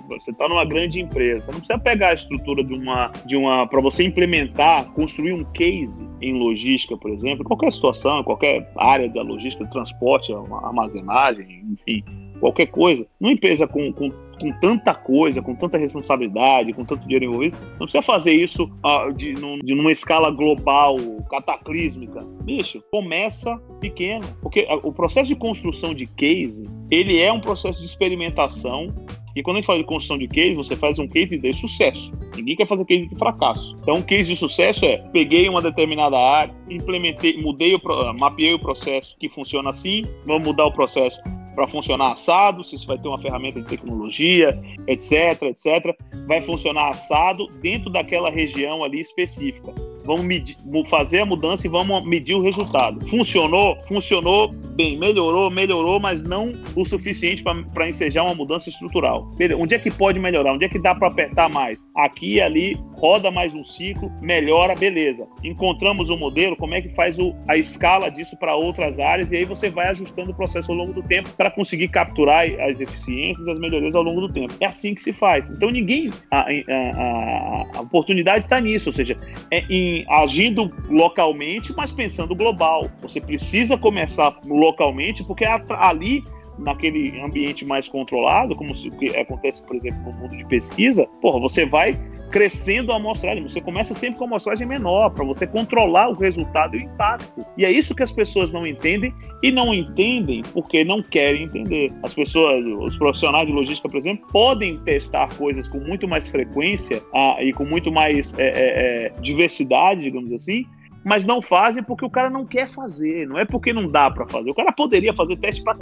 [0.10, 3.12] Você está numa grande empresa, você não precisa pegar a estrutura de uma.
[3.26, 8.72] de uma Para você implementar, construir um case em logística, por exemplo, qualquer situação, qualquer
[8.78, 10.34] área da logística, transporte,
[10.64, 12.04] armazenagem, enfim,
[12.40, 13.06] qualquer coisa.
[13.20, 17.86] Numa empresa com, com com tanta coisa, com tanta responsabilidade, com tanto dinheiro envolvido, não
[17.86, 20.98] precisa fazer isso uh, de, num, de numa escala global,
[21.30, 22.20] cataclísmica.
[22.44, 24.26] Bicho, começa pequeno.
[24.42, 28.94] Porque o processo de construção de case, ele é um processo de experimentação
[29.36, 32.14] e quando a gente fala de construção de case, você faz um case de sucesso.
[32.38, 33.78] Ninguém quer fazer case de fracasso.
[33.82, 38.60] Então, um case de sucesso é: peguei uma determinada área, implementei, mudei o, mapeei o
[38.60, 41.22] processo que funciona assim, vamos mudar o processo
[41.56, 45.96] para funcionar assado, se isso vai ter uma ferramenta de tecnologia, etc, etc,
[46.28, 49.74] vai funcionar assado dentro daquela região ali específica
[50.06, 53.06] vamos medir, fazer a mudança e vamos medir o resultado.
[53.08, 53.78] Funcionou?
[53.88, 54.98] Funcionou bem.
[54.98, 55.50] Melhorou?
[55.50, 59.28] Melhorou, mas não o suficiente para ensejar uma mudança estrutural.
[59.58, 60.54] Onde é que pode melhorar?
[60.54, 61.86] Onde é que dá para apertar mais?
[61.96, 65.28] Aqui e ali, roda mais um ciclo, melhora, beleza.
[65.44, 69.32] Encontramos o um modelo, como é que faz o, a escala disso para outras áreas
[69.32, 72.80] e aí você vai ajustando o processo ao longo do tempo para conseguir capturar as
[72.80, 74.54] eficiências, as melhorias ao longo do tempo.
[74.60, 75.50] É assim que se faz.
[75.50, 76.10] Então ninguém.
[76.32, 79.18] A, a, a, a oportunidade está nisso, ou seja,
[79.52, 82.90] é em agindo localmente, mas pensando global.
[83.02, 86.24] Você precisa começar localmente, porque ali
[86.58, 88.90] naquele ambiente mais controlado, como se,
[89.20, 92.00] acontece, por exemplo, no mundo de pesquisa, porra, você vai
[92.32, 93.44] crescendo a amostragem.
[93.44, 97.46] Você começa sempre com a amostragem menor, para você controlar o resultado e o impacto.
[97.58, 101.92] E é isso que as pessoas não entendem e não entendem porque não querem entender.
[102.04, 107.02] As pessoas, os profissionais de logística, por exemplo, podem testar coisas com muito mais frequência
[107.14, 110.66] ah, e com muito mais é, é, é diversidade, digamos assim,
[111.06, 114.26] mas não fazem porque o cara não quer fazer, não é porque não dá para
[114.26, 114.50] fazer.
[114.50, 115.78] O cara poderia fazer teste para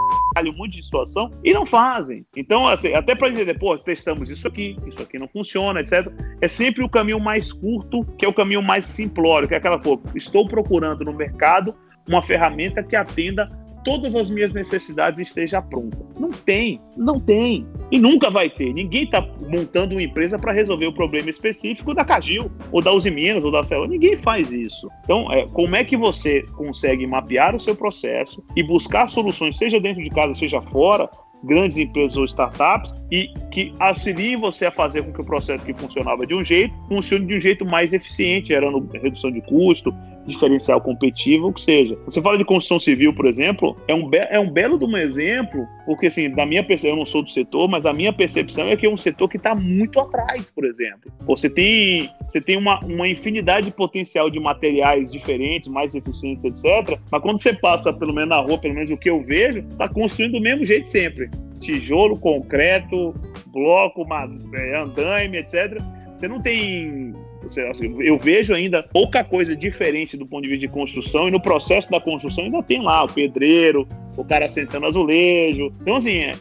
[0.46, 2.26] um monte de situação e não fazem.
[2.36, 6.12] Então, assim, até para dizer, pô, testamos isso aqui, isso aqui não funciona, etc.
[6.42, 9.78] É sempre o caminho mais curto, que é o caminho mais simplório, que é aquela,
[9.78, 11.74] pô, estou procurando no mercado
[12.06, 13.50] uma ferramenta que atenda
[13.84, 15.98] todas as minhas necessidades esteja pronta.
[16.18, 17.66] Não tem, não tem.
[17.90, 18.72] E nunca vai ter.
[18.72, 23.10] Ninguém está montando uma empresa para resolver o problema específico da Cagil, ou da Uzi
[23.10, 23.88] Minas, ou da Célula.
[23.88, 24.88] Ninguém faz isso.
[25.04, 29.78] Então, é, como é que você consegue mapear o seu processo e buscar soluções, seja
[29.78, 31.08] dentro de casa, seja fora,
[31.44, 35.74] grandes empresas ou startups e que auxiliem você a fazer com que o processo que
[35.74, 39.94] funcionava de um jeito funcione de um jeito mais eficiente, gerando redução de custo,
[40.26, 41.96] diferencial competitivo, o que seja.
[42.04, 45.66] Você fala de construção civil, por exemplo, é um, é um belo de um exemplo,
[45.86, 48.76] porque assim, da minha percepção, eu não sou do setor, mas a minha percepção é
[48.76, 51.12] que é um setor que está muito atrás, por exemplo.
[51.26, 56.98] Você tem, você tem uma, uma infinidade de potencial de materiais diferentes, mais eficientes, etc.
[57.10, 59.88] Mas quando você passa, pelo menos na rua, pelo menos o que eu vejo, está
[59.88, 61.30] construindo do mesmo jeito sempre.
[61.60, 63.14] Tijolo, concreto,
[63.46, 64.06] bloco,
[64.54, 65.80] é, andaime, etc.
[66.14, 67.14] Você não tem
[68.00, 71.90] eu vejo ainda pouca coisa diferente do ponto de vista de construção, e no processo
[71.90, 75.72] da construção ainda tem lá o pedreiro, o cara sentando azulejo.
[75.80, 76.34] Então, assim, é,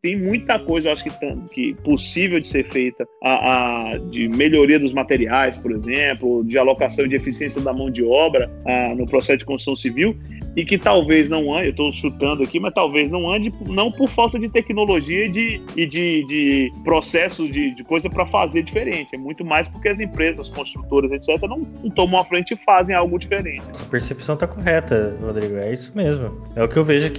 [0.00, 1.10] tem muita coisa, eu acho que,
[1.52, 7.06] que possível de ser feita a, a, de melhoria dos materiais, por exemplo, de alocação
[7.08, 10.16] de eficiência da mão de obra a, no processo de construção civil,
[10.56, 14.08] e que talvez não ande, eu estou chutando aqui, mas talvez não ande não por
[14.08, 19.14] falta de tecnologia e de, e de, de processos de, de coisa para fazer diferente.
[19.14, 22.94] É muito mais porque as empresas, construtoras, etc., não, não tomam a frente e fazem
[22.94, 23.62] algo diferente.
[23.70, 25.56] Essa percepção está correta, Rodrigo.
[25.56, 26.42] É isso mesmo.
[26.56, 27.17] É o que eu vejo aqui.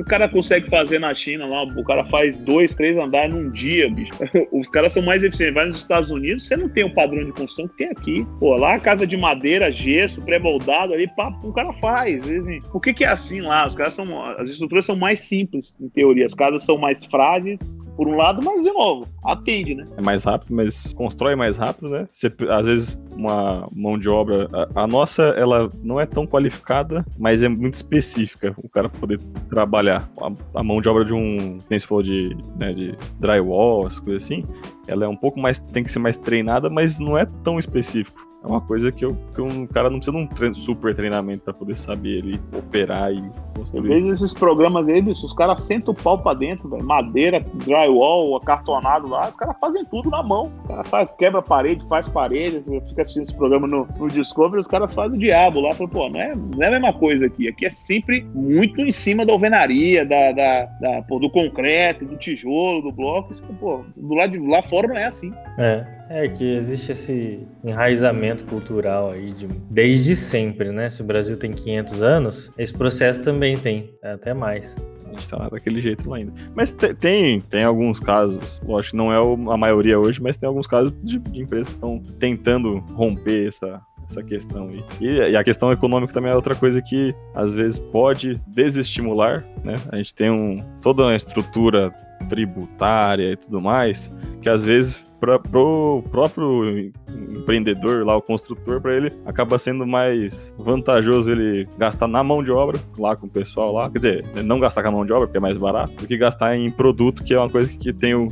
[0.00, 3.90] O cara consegue fazer na China lá, o cara faz dois, três andares num dia,
[3.90, 4.12] bicho.
[4.50, 5.54] Os caras são mais eficientes.
[5.54, 8.26] Vai nos Estados Unidos, você não tem o padrão de construção que tem aqui.
[8.38, 12.24] Pô, lá a casa de madeira, gesso, pré-moldado ali, papo, o cara faz.
[12.30, 13.66] Assim, por que, que é assim lá?
[13.66, 14.24] Os caras são.
[14.38, 16.24] As estruturas são mais simples, em teoria.
[16.24, 19.86] As casas são mais frágeis, por um lado, mas de novo, atende, né?
[19.98, 22.08] É mais rápido, mas constrói mais rápido, né?
[22.10, 24.48] Você, às vezes, uma mão de obra.
[24.52, 28.54] A, a nossa, ela não é tão qualificada, mas é muito específica.
[28.56, 30.10] O cara poder trabalhar.
[30.20, 34.24] A, a, mão de obra de um, nem se falou de, né, de drywall, coisas
[34.24, 34.44] assim,
[34.86, 38.29] ela é um pouco mais, tem que ser mais treinada, mas não é tão específico.
[38.42, 41.44] É uma coisa que, eu, que um cara não precisa de um treino, super treinamento
[41.44, 43.22] para poder saber ele operar e
[43.54, 43.86] construir.
[43.86, 47.44] Eu vejo esses programas aí, bicho, os caras sentam o pau pra dentro, véio, madeira,
[47.66, 50.50] drywall, acartonado lá, os caras fazem tudo na mão.
[50.64, 54.66] O cara faz, quebra parede, faz parede, fica assistindo esse programa no, no Discovery, os
[54.66, 55.74] caras fazem o diabo lá.
[55.74, 57.46] Pô, não é, não é a mesma coisa aqui.
[57.46, 62.16] Aqui é sempre muito em cima da alvenaria, da, da, da pô, do concreto, do
[62.16, 63.32] tijolo, do bloco.
[63.32, 65.32] Isso, pô, do lado de lá fora não é assim.
[65.58, 65.99] É.
[66.12, 70.90] É que existe esse enraizamento cultural aí de, desde sempre, né?
[70.90, 74.76] Se o Brasil tem 500 anos, esse processo também tem, até mais.
[75.06, 76.32] A gente tá daquele jeito lá ainda.
[76.52, 80.92] Mas tem, tem alguns casos, lógico, não é a maioria hoje, mas tem alguns casos
[81.00, 84.84] de, de empresas que estão tentando romper essa, essa questão aí.
[85.00, 89.76] E, e, a questão econômica também é outra coisa que às vezes pode desestimular, né?
[89.92, 91.94] A gente tem um, toda uma estrutura
[92.28, 94.12] tributária e tudo mais,
[94.42, 96.92] que às vezes para o próprio
[97.36, 102.50] empreendedor lá, o construtor, para ele acaba sendo mais vantajoso ele gastar na mão de
[102.50, 105.26] obra lá com o pessoal lá, quer dizer, não gastar com a mão de obra
[105.26, 108.28] porque é mais barato, do que gastar em produto que é uma coisa que tem,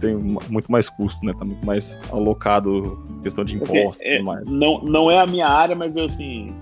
[0.00, 1.32] tem muito mais custo, né?
[1.36, 4.44] Tá muito mais alocado questão de impostos assim, é, e tudo mais.
[4.46, 6.54] Não, não é a minha área, mas eu assim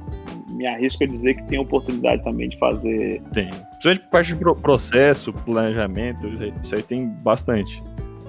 [0.57, 3.20] me arrisco a dizer que tem oportunidade também de fazer.
[3.32, 3.51] Tem.
[3.51, 6.27] Principalmente por parte de processo, planejamento,
[6.62, 7.82] isso aí tem bastante.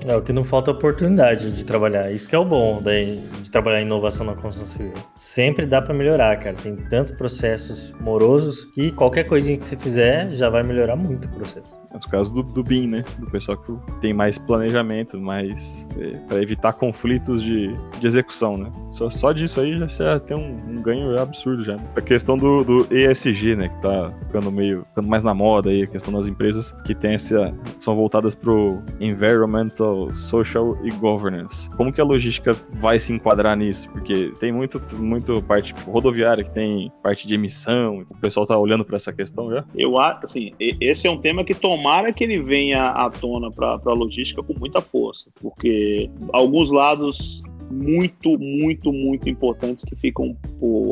[0.06, 2.12] É o que não falta oportunidade de trabalhar.
[2.12, 4.94] Isso que é o bom daí, de trabalhar inovação na construção civil.
[5.18, 6.56] Sempre dá para melhorar, cara.
[6.56, 11.32] Tem tantos processos morosos que qualquer coisinha que você fizer já vai melhorar muito o
[11.32, 11.78] processo.
[11.94, 13.04] É os casos do, do BIM, né?
[13.20, 15.88] Do pessoal que tem mais planejamento, mais.
[15.98, 18.72] É, para evitar conflitos de, de execução, né?
[18.92, 21.78] Só, só disso aí já, já tem um, um ganho absurdo já.
[21.96, 23.70] A questão do, do ESG, né?
[23.70, 24.86] Que tá ficando meio.
[24.90, 27.54] ficando mais na moda aí, a questão das empresas que tem essa.
[27.80, 31.70] são voltadas pro environmental, social e governance.
[31.72, 33.90] Como que a logística vai se enquadrar nisso?
[33.90, 38.58] Porque tem muito, muito parte tipo, rodoviária que tem parte de emissão, o pessoal tá
[38.58, 39.64] olhando para essa questão já?
[39.76, 43.52] Eu acho, assim, esse é um tema que toma tomara que ele venha à tona
[43.52, 50.36] para a logística com muita força, porque alguns lados muito, muito, muito importantes que ficam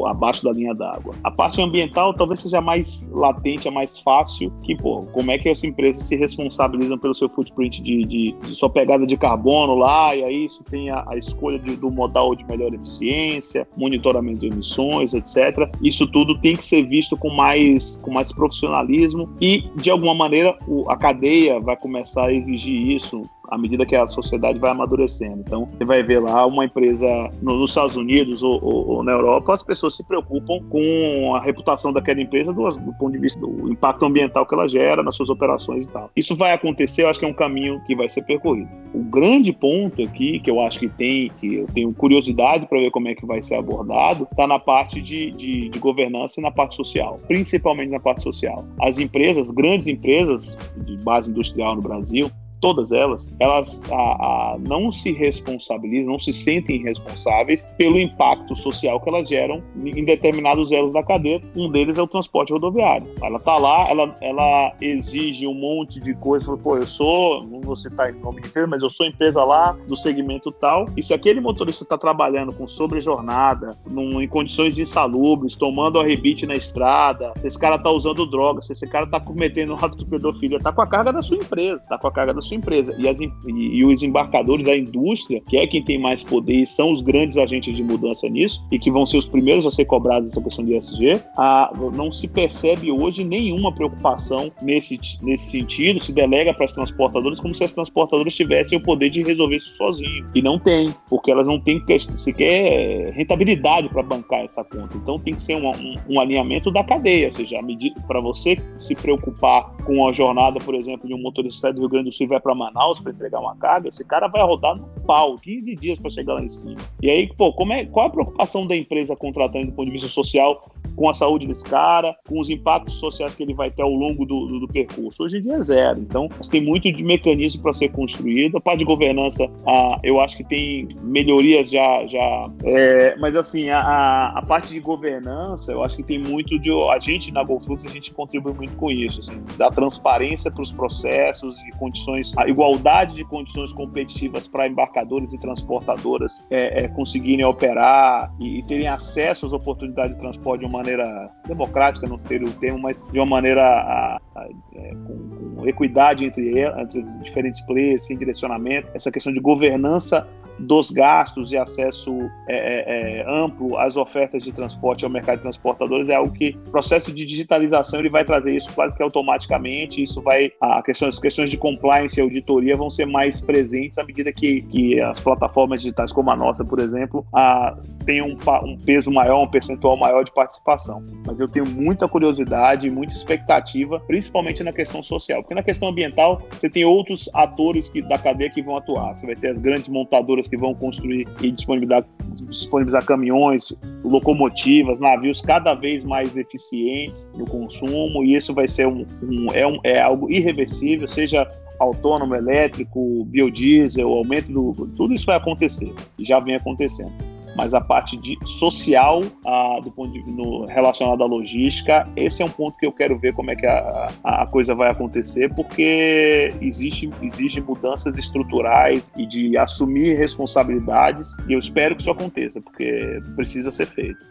[0.07, 1.15] abaixo da linha d'água.
[1.23, 5.49] A parte ambiental talvez seja mais latente, é mais fácil, que, pô, como é que
[5.49, 10.15] as empresas se responsabilizam pelo seu footprint de, de, de sua pegada de carbono lá,
[10.15, 14.47] e aí isso tem a, a escolha de, do modal de melhor eficiência, monitoramento de
[14.47, 15.69] emissões, etc.
[15.81, 20.57] Isso tudo tem que ser visto com mais, com mais profissionalismo e, de alguma maneira,
[20.67, 25.43] o, a cadeia vai começar a exigir isso à medida que a sociedade vai amadurecendo.
[25.45, 27.07] Então, você vai ver lá uma empresa
[27.41, 31.41] no, nos Estados Unidos ou, ou, ou, na Europa, as pessoas se preocupam com a
[31.41, 35.15] reputação daquela empresa do, do, ponto de vista do impacto ambiental que ela gera nas
[35.15, 36.09] suas operações e tal.
[36.15, 38.69] Isso vai acontecer, eu acho que é um caminho que vai ser percorrido.
[38.93, 42.91] O grande ponto aqui, que eu acho que tem, que eu tenho curiosidade para ver
[42.91, 46.51] como é que vai ser abordado, está na parte de, de, de governança e na
[46.51, 48.65] parte social, principalmente na parte social.
[48.81, 52.29] As empresas, grandes empresas de base industrial no Brasil,
[52.65, 58.99] todas elas, elas a, a, não se responsabilizam, não se sentem responsáveis pelo impacto social
[58.99, 61.39] que elas geram em determinados elos da cadeia.
[61.55, 63.07] Um deles é o transporte rodoviário.
[63.21, 66.59] Ela está lá, ela, ela exige um monte de coisas.
[66.59, 69.77] Pô, eu sou, não vou citar em nome de empresa, mas eu sou empresa lá
[69.87, 70.89] do segmento tal.
[70.97, 76.55] E se aquele motorista está trabalhando com sobrejornada, num, em condições insalubres, tomando arrebite na
[76.55, 80.05] estrada, se esse cara está usando drogas, se esse cara está cometendo um ato de
[80.05, 82.95] pedofilia, está com a carga da sua empresa, está com a carga da sua empresa.
[82.97, 86.91] E, as, e, os embarcadores, a indústria, que é quem tem mais poder e são
[86.91, 90.29] os grandes agentes de mudança nisso, e que vão ser os primeiros a ser cobrados
[90.29, 96.13] essa questão de ESG, a, não se percebe hoje nenhuma preocupação nesse, nesse sentido, se
[96.13, 100.25] delega para as transportadoras como se as transportadoras tivessem o poder de resolver isso sozinho.
[100.33, 101.83] E não tem, porque elas não têm
[102.15, 104.97] sequer rentabilidade para bancar essa conta.
[104.97, 107.59] Então tem que ser um, um, um alinhamento da cadeia, ou seja,
[108.07, 112.09] para você se preocupar com a jornada, por exemplo, de um motorista do Rio Grande
[112.09, 115.35] do Sul vai para Manaus para entregar uma carga, esse cara vai rodar no pau,
[115.39, 116.77] 15 dias para chegar lá em cima.
[117.01, 119.93] E aí, pô, como é, qual é a preocupação da empresa contratante do ponto de
[119.93, 123.81] vista social com a saúde desse cara, com os impactos sociais que ele vai ter
[123.81, 125.23] ao longo do, do, do percurso?
[125.23, 125.99] Hoje em dia é zero.
[125.99, 128.57] Então, tem muito de mecanismo para ser construído.
[128.57, 132.05] A parte de governança, ah, eu acho que tem melhorias já.
[132.07, 136.71] já é, mas, assim, a, a parte de governança, eu acho que tem muito de.
[136.91, 140.71] A gente, na GoFlux, a gente contribui muito com isso, assim, da transparência para os
[140.71, 147.45] processos e condições a igualdade de condições competitivas para embarcadores e transportadoras é, é, conseguirem
[147.45, 152.51] operar e, e, terem acesso às oportunidades de transporte uma maneira democrática, não seria o
[152.53, 157.61] termo, mas de uma maneira a, a, é, com, com, equidade entre, entre os diferentes
[157.65, 160.27] players, sem direcionamento, essa questão de governança
[160.59, 162.11] dos gastos e acesso
[162.47, 166.57] é, é, é, amplo às ofertas de transporte ao mercado de transportadores é algo que
[166.67, 170.01] o processo de digitalização ele vai trazer isso quase que automaticamente.
[170.01, 174.31] Isso vai a questões, questões de compliance e auditoria vão ser mais presentes à medida
[174.31, 179.11] que, que as plataformas digitais como a nossa, por exemplo, a, tenham um, um peso
[179.11, 181.03] maior, um percentual maior de participação.
[181.25, 186.41] Mas eu tenho muita curiosidade, muita expectativa, principalmente na questão social, porque na questão ambiental
[186.51, 189.15] você tem outros atores que, da cadeia que vão atuar.
[189.15, 192.05] Você vai ter as grandes montadoras que vão construir e disponibilizar,
[192.49, 193.73] disponibilizar caminhões,
[194.03, 199.65] locomotivas, navios cada vez mais eficientes no consumo, e isso vai ser um, um, é,
[199.65, 201.47] um, é algo irreversível, seja
[201.79, 204.87] autônomo, elétrico, biodiesel, aumento do.
[204.95, 210.11] Tudo isso vai acontecer, já vem acontecendo mas a parte de social, ah, do ponto
[210.11, 213.55] de, no, relacionado à logística, esse é um ponto que eu quero ver como é
[213.55, 221.37] que a, a coisa vai acontecer, porque existe, existe mudanças estruturais e de assumir responsabilidades,
[221.47, 224.25] e eu espero que isso aconteça, porque precisa ser feito.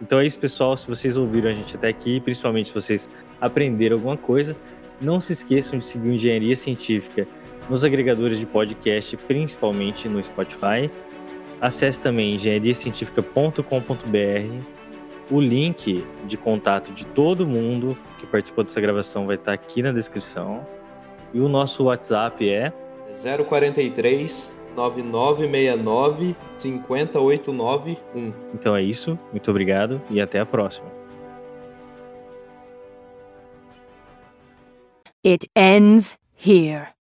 [0.00, 0.76] Então é isso, pessoal.
[0.76, 3.08] Se vocês ouviram a gente até aqui, principalmente se vocês
[3.40, 4.56] aprenderam alguma coisa,
[5.00, 7.26] não se esqueçam de seguir Engenharia Científica
[7.70, 10.90] nos agregadores de podcast, principalmente no Spotify
[11.62, 13.62] Acesse também engenhariacientifica.com.br
[15.30, 19.92] O link de contato de todo mundo que participou dessa gravação vai estar aqui na
[19.92, 20.66] descrição.
[21.32, 22.72] E o nosso WhatsApp é
[23.48, 28.32] 043 9969 50891.
[28.52, 29.16] Então é isso.
[29.30, 30.90] Muito obrigado e até a próxima.
[35.24, 36.92] It ends here.